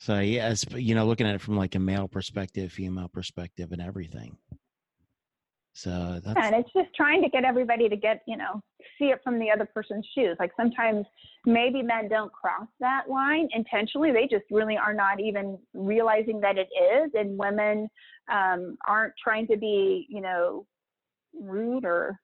So 0.00 0.18
yes, 0.18 0.64
you 0.74 0.94
know, 0.94 1.06
looking 1.06 1.26
at 1.26 1.34
it 1.34 1.40
from 1.40 1.56
like 1.56 1.74
a 1.74 1.78
male 1.78 2.08
perspective, 2.08 2.72
female 2.72 3.08
perspective, 3.08 3.72
and 3.72 3.80
everything. 3.80 4.36
So 5.76 6.20
that's 6.24 6.38
yeah, 6.38 6.46
and 6.46 6.56
it's 6.56 6.72
just 6.72 6.88
trying 6.96 7.22
to 7.22 7.28
get 7.28 7.44
everybody 7.44 7.86
to 7.86 7.96
get, 7.96 8.22
you 8.26 8.38
know, 8.38 8.62
see 8.98 9.06
it 9.06 9.20
from 9.22 9.38
the 9.38 9.50
other 9.50 9.68
person's 9.74 10.06
shoes. 10.14 10.34
Like 10.40 10.52
sometimes 10.56 11.04
maybe 11.44 11.82
men 11.82 12.08
don't 12.08 12.32
cross 12.32 12.66
that 12.80 13.10
line 13.10 13.46
intentionally. 13.52 14.10
They 14.10 14.26
just 14.26 14.46
really 14.50 14.78
are 14.78 14.94
not 14.94 15.20
even 15.20 15.58
realizing 15.74 16.40
that 16.40 16.56
it 16.56 16.68
is. 16.82 17.10
And 17.12 17.36
women 17.36 17.90
um, 18.32 18.78
aren't 18.88 19.12
trying 19.22 19.46
to 19.48 19.58
be, 19.58 20.06
you 20.08 20.22
know, 20.22 20.64
rude 21.38 21.84
or 21.84 22.18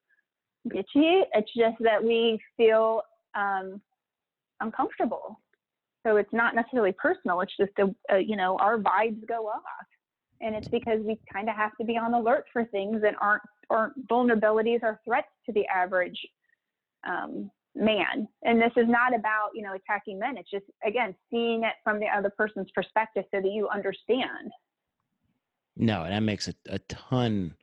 bitchy. 0.67 1.25
It's 1.35 1.53
just 1.55 1.77
that 1.81 2.03
we 2.03 2.41
feel 2.57 3.03
um, 3.35 3.83
uncomfortable. 4.61 5.39
So 6.07 6.17
it's 6.17 6.33
not 6.33 6.55
necessarily 6.55 6.93
personal. 6.93 7.43
It's 7.43 7.57
just 7.61 7.73
a, 7.79 7.95
a 8.15 8.19
you 8.19 8.37
know 8.37 8.57
our 8.59 8.79
vibes 8.79 9.27
go 9.29 9.47
off, 9.47 9.87
and 10.43 10.55
it's 10.55 10.69
because 10.69 11.01
we 11.05 11.19
kind 11.33 11.49
of 11.49 11.57
have 11.57 11.77
to 11.81 11.85
be 11.85 11.97
on 11.97 12.15
alert 12.15 12.47
for 12.53 12.65
things 12.67 13.01
that 13.03 13.15
aren't 13.21 13.43
aren't 13.71 14.09
vulnerabilities 14.09 14.83
or 14.83 15.01
threats 15.05 15.29
to 15.47 15.53
the 15.53 15.67
average 15.67 16.19
um, 17.09 17.51
man. 17.75 18.29
And 18.43 18.61
this 18.61 18.73
is 18.77 18.87
not 18.89 19.15
about 19.15 19.51
you 19.55 19.63
know 19.63 19.75
attacking 19.75 20.19
men. 20.19 20.37
It's 20.37 20.51
just 20.51 20.67
again 20.85 21.15
seeing 21.31 21.65
it 21.65 21.75
from 21.85 22.01
the 22.01 22.07
other 22.07 22.31
person's 22.37 22.71
perspective 22.75 23.25
so 23.33 23.41
that 23.41 23.51
you 23.51 23.69
understand. 23.69 24.51
No, 25.77 26.03
and 26.03 26.13
that 26.13 26.21
makes 26.21 26.49
a, 26.49 26.55
a 26.69 26.79
ton 26.81 27.55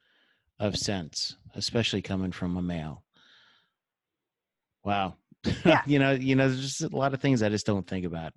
of 0.60 0.76
sense, 0.78 1.38
especially 1.56 2.02
coming 2.02 2.32
from 2.32 2.58
a 2.58 2.62
male. 2.62 3.04
Wow. 4.84 5.16
Yeah. 5.64 5.82
you 5.86 6.00
know, 6.00 6.12
you 6.12 6.36
know, 6.36 6.50
there's 6.50 6.78
just 6.78 6.94
a 6.94 6.96
lot 6.96 7.14
of 7.14 7.22
things 7.22 7.42
I 7.42 7.50
just 7.50 7.66
don't 7.66 7.88
think 7.88 8.06
about. 8.06 8.34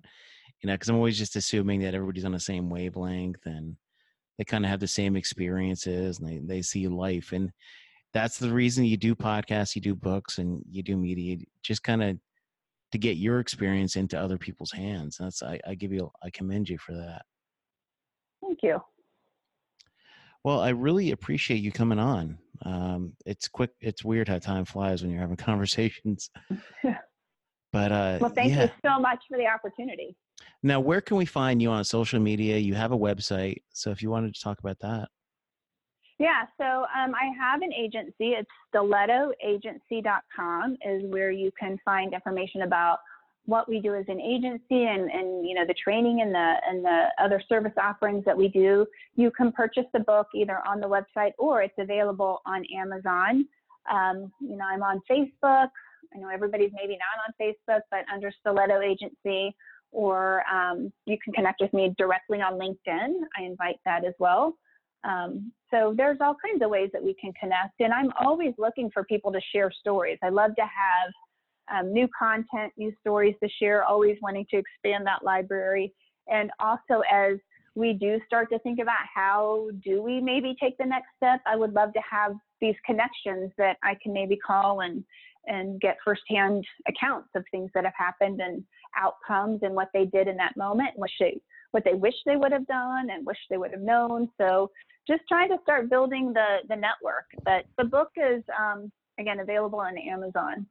You 0.61 0.67
know, 0.67 0.73
because 0.73 0.87
I'm 0.87 0.95
always 0.95 1.17
just 1.17 1.35
assuming 1.35 1.81
that 1.81 1.93
everybody's 1.93 2.23
on 2.23 2.31
the 2.31 2.39
same 2.39 2.69
wavelength 2.69 3.45
and 3.45 3.75
they 4.37 4.43
kind 4.43 4.65
of 4.65 4.71
have 4.71 4.79
the 4.79 4.87
same 4.87 5.15
experiences 5.15 6.19
and 6.19 6.27
they, 6.27 6.39
they 6.39 6.61
see 6.61 6.87
life. 6.87 7.31
And 7.31 7.51
that's 8.13 8.37
the 8.37 8.51
reason 8.51 8.85
you 8.85 8.97
do 8.97 9.15
podcasts, 9.15 9.75
you 9.75 9.81
do 9.81 9.95
books, 9.95 10.37
and 10.37 10.61
you 10.69 10.83
do 10.83 10.97
media, 10.97 11.37
just 11.63 11.83
kind 11.83 12.03
of 12.03 12.17
to 12.91 12.97
get 12.97 13.17
your 13.17 13.39
experience 13.39 13.95
into 13.95 14.19
other 14.19 14.37
people's 14.37 14.71
hands. 14.71 15.17
That's 15.19 15.41
I, 15.41 15.59
I 15.67 15.75
give 15.75 15.91
you, 15.91 16.11
I 16.23 16.29
commend 16.29 16.69
you 16.69 16.77
for 16.77 16.93
that. 16.93 17.23
Thank 18.41 18.59
you. 18.61 18.79
Well, 20.43 20.59
I 20.59 20.69
really 20.69 21.11
appreciate 21.11 21.61
you 21.61 21.71
coming 21.71 21.99
on. 21.99 22.37
Um, 22.63 23.13
it's 23.25 23.47
quick. 23.47 23.71
It's 23.79 24.03
weird 24.03 24.27
how 24.27 24.39
time 24.39 24.65
flies 24.65 25.01
when 25.01 25.09
you're 25.09 25.21
having 25.21 25.35
conversations. 25.37 26.29
but 27.73 27.91
uh, 27.91 28.19
Well, 28.21 28.29
thank 28.29 28.53
yeah. 28.53 28.63
you 28.63 28.69
so 28.85 28.97
much 28.99 29.21
for 29.27 29.37
the 29.37 29.47
opportunity. 29.47 30.15
Now, 30.61 30.79
where 30.79 31.01
can 31.01 31.17
we 31.17 31.25
find 31.25 31.61
you 31.61 31.71
on 31.71 31.83
social 31.83 32.21
media? 32.21 32.57
You 32.57 32.75
have 32.75 32.93
a 32.93 32.97
website, 32.97 33.57
so 33.73 33.91
if 33.91 34.01
you 34.01 34.09
wanted 34.09 34.33
to 34.35 34.41
talk 34.41 34.59
about 34.59 34.79
that. 34.79 35.09
Yeah, 36.19 36.43
so 36.57 36.85
um, 36.95 37.13
I 37.15 37.31
have 37.37 37.61
an 37.61 37.73
agency. 37.73 38.37
It's 38.37 38.49
stilettoagency.com 38.73 40.77
is 40.85 41.03
where 41.11 41.31
you 41.31 41.51
can 41.59 41.77
find 41.83 42.13
information 42.13 42.61
about 42.61 42.99
what 43.45 43.67
we 43.67 43.81
do 43.81 43.93
as 43.93 44.05
an 44.07 44.21
agency 44.21 44.85
and, 44.85 45.11
and 45.11 45.45
you 45.45 45.53
know 45.53 45.65
the 45.67 45.73
training 45.73 46.21
and 46.21 46.33
the 46.33 46.53
and 46.65 46.85
the 46.85 47.07
other 47.19 47.41
service 47.49 47.73
offerings 47.81 48.23
that 48.23 48.37
we 48.37 48.47
do. 48.47 48.87
You 49.15 49.31
can 49.31 49.51
purchase 49.51 49.83
the 49.91 49.99
book 49.99 50.27
either 50.33 50.65
on 50.65 50.79
the 50.79 50.87
website 50.87 51.33
or 51.37 51.61
it's 51.61 51.77
available 51.77 52.41
on 52.45 52.63
Amazon. 52.73 53.45
Um, 53.91 54.31
you 54.39 54.55
know, 54.55 54.63
I'm 54.71 54.81
on 54.81 55.01
Facebook. 55.11 55.67
I 56.15 56.19
know 56.19 56.29
everybody's 56.29 56.71
maybe 56.73 56.97
not 56.97 57.23
on 57.25 57.33
Facebook, 57.41 57.81
but 57.91 58.05
under 58.13 58.31
Stiletto 58.39 58.81
Agency, 58.81 59.55
or 59.91 60.43
um, 60.51 60.91
you 61.05 61.17
can 61.23 61.33
connect 61.33 61.61
with 61.61 61.73
me 61.73 61.93
directly 61.97 62.41
on 62.41 62.53
LinkedIn. 62.53 63.13
I 63.37 63.43
invite 63.43 63.77
that 63.85 64.05
as 64.05 64.13
well. 64.19 64.55
Um, 65.03 65.51
so 65.69 65.93
there's 65.97 66.17
all 66.21 66.35
kinds 66.45 66.63
of 66.63 66.69
ways 66.69 66.89
that 66.93 67.03
we 67.03 67.13
can 67.15 67.33
connect, 67.33 67.79
and 67.79 67.91
I'm 67.91 68.11
always 68.19 68.53
looking 68.57 68.89
for 68.91 69.03
people 69.03 69.31
to 69.31 69.41
share 69.51 69.71
stories. 69.71 70.17
I 70.23 70.29
love 70.29 70.55
to 70.55 70.61
have 70.61 71.11
um, 71.71 71.93
new 71.93 72.07
content, 72.17 72.73
new 72.77 72.93
stories 73.01 73.35
to 73.43 73.49
share, 73.59 73.83
always 73.83 74.17
wanting 74.21 74.45
to 74.51 74.57
expand 74.57 75.05
that 75.07 75.23
library. 75.23 75.93
And 76.27 76.51
also, 76.59 77.03
as 77.11 77.37
we 77.75 77.93
do 77.93 78.19
start 78.25 78.49
to 78.51 78.59
think 78.59 78.79
about 78.79 79.05
how 79.13 79.67
do 79.83 80.01
we 80.01 80.21
maybe 80.21 80.55
take 80.61 80.77
the 80.77 80.85
next 80.85 81.07
step, 81.17 81.41
I 81.45 81.55
would 81.55 81.73
love 81.73 81.93
to 81.93 82.01
have 82.09 82.33
these 82.61 82.75
connections 82.85 83.51
that 83.57 83.77
I 83.83 83.97
can 84.01 84.13
maybe 84.13 84.37
call 84.37 84.81
and 84.81 85.03
and 85.47 85.79
get 85.81 85.97
firsthand 86.03 86.65
accounts 86.87 87.29
of 87.35 87.43
things 87.51 87.69
that 87.73 87.83
have 87.83 87.93
happened 87.97 88.41
and 88.41 88.63
outcomes 88.97 89.59
and 89.63 89.73
what 89.73 89.89
they 89.93 90.05
did 90.05 90.27
in 90.27 90.37
that 90.37 90.55
moment, 90.57 90.89
and 90.93 90.99
what 90.99 91.11
they 91.19 91.41
what 91.71 91.83
they 91.83 91.95
wish 91.95 92.13
they 92.25 92.35
would 92.35 92.51
have 92.51 92.67
done 92.67 93.09
and 93.09 93.25
wish 93.25 93.37
they 93.49 93.57
would 93.57 93.71
have 93.71 93.81
known. 93.81 94.29
So 94.39 94.69
just 95.07 95.23
trying 95.27 95.49
to 95.49 95.57
start 95.63 95.89
building 95.89 96.33
the 96.33 96.57
the 96.69 96.75
network. 96.75 97.25
But 97.43 97.65
the 97.77 97.85
book 97.85 98.09
is 98.15 98.43
um, 98.57 98.91
again 99.19 99.39
available 99.39 99.79
on 99.79 99.97
Amazon. 99.97 100.65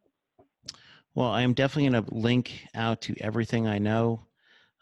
Well, 1.14 1.28
I 1.28 1.42
am 1.42 1.52
definitely 1.52 1.90
going 1.90 2.04
to 2.04 2.14
link 2.14 2.66
out 2.74 3.02
to 3.02 3.14
everything 3.20 3.66
I 3.66 3.78
know, 3.78 4.24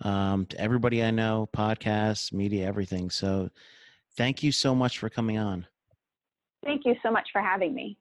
um, 0.03 0.47
to 0.47 0.61
everybody 0.61 1.03
I 1.03 1.11
know, 1.11 1.49
podcasts, 1.53 2.33
media, 2.33 2.67
everything. 2.67 3.11
So, 3.11 3.51
thank 4.17 4.43
you 4.43 4.53
so 4.53 4.73
much 4.73 4.99
for 4.99 5.11
coming 5.11 5.39
on. 5.39 5.67
Thank 6.65 6.83
you 6.85 6.95
so 7.03 7.11
much 7.11 7.29
for 7.33 7.41
having 7.41 7.75
me. 7.75 7.97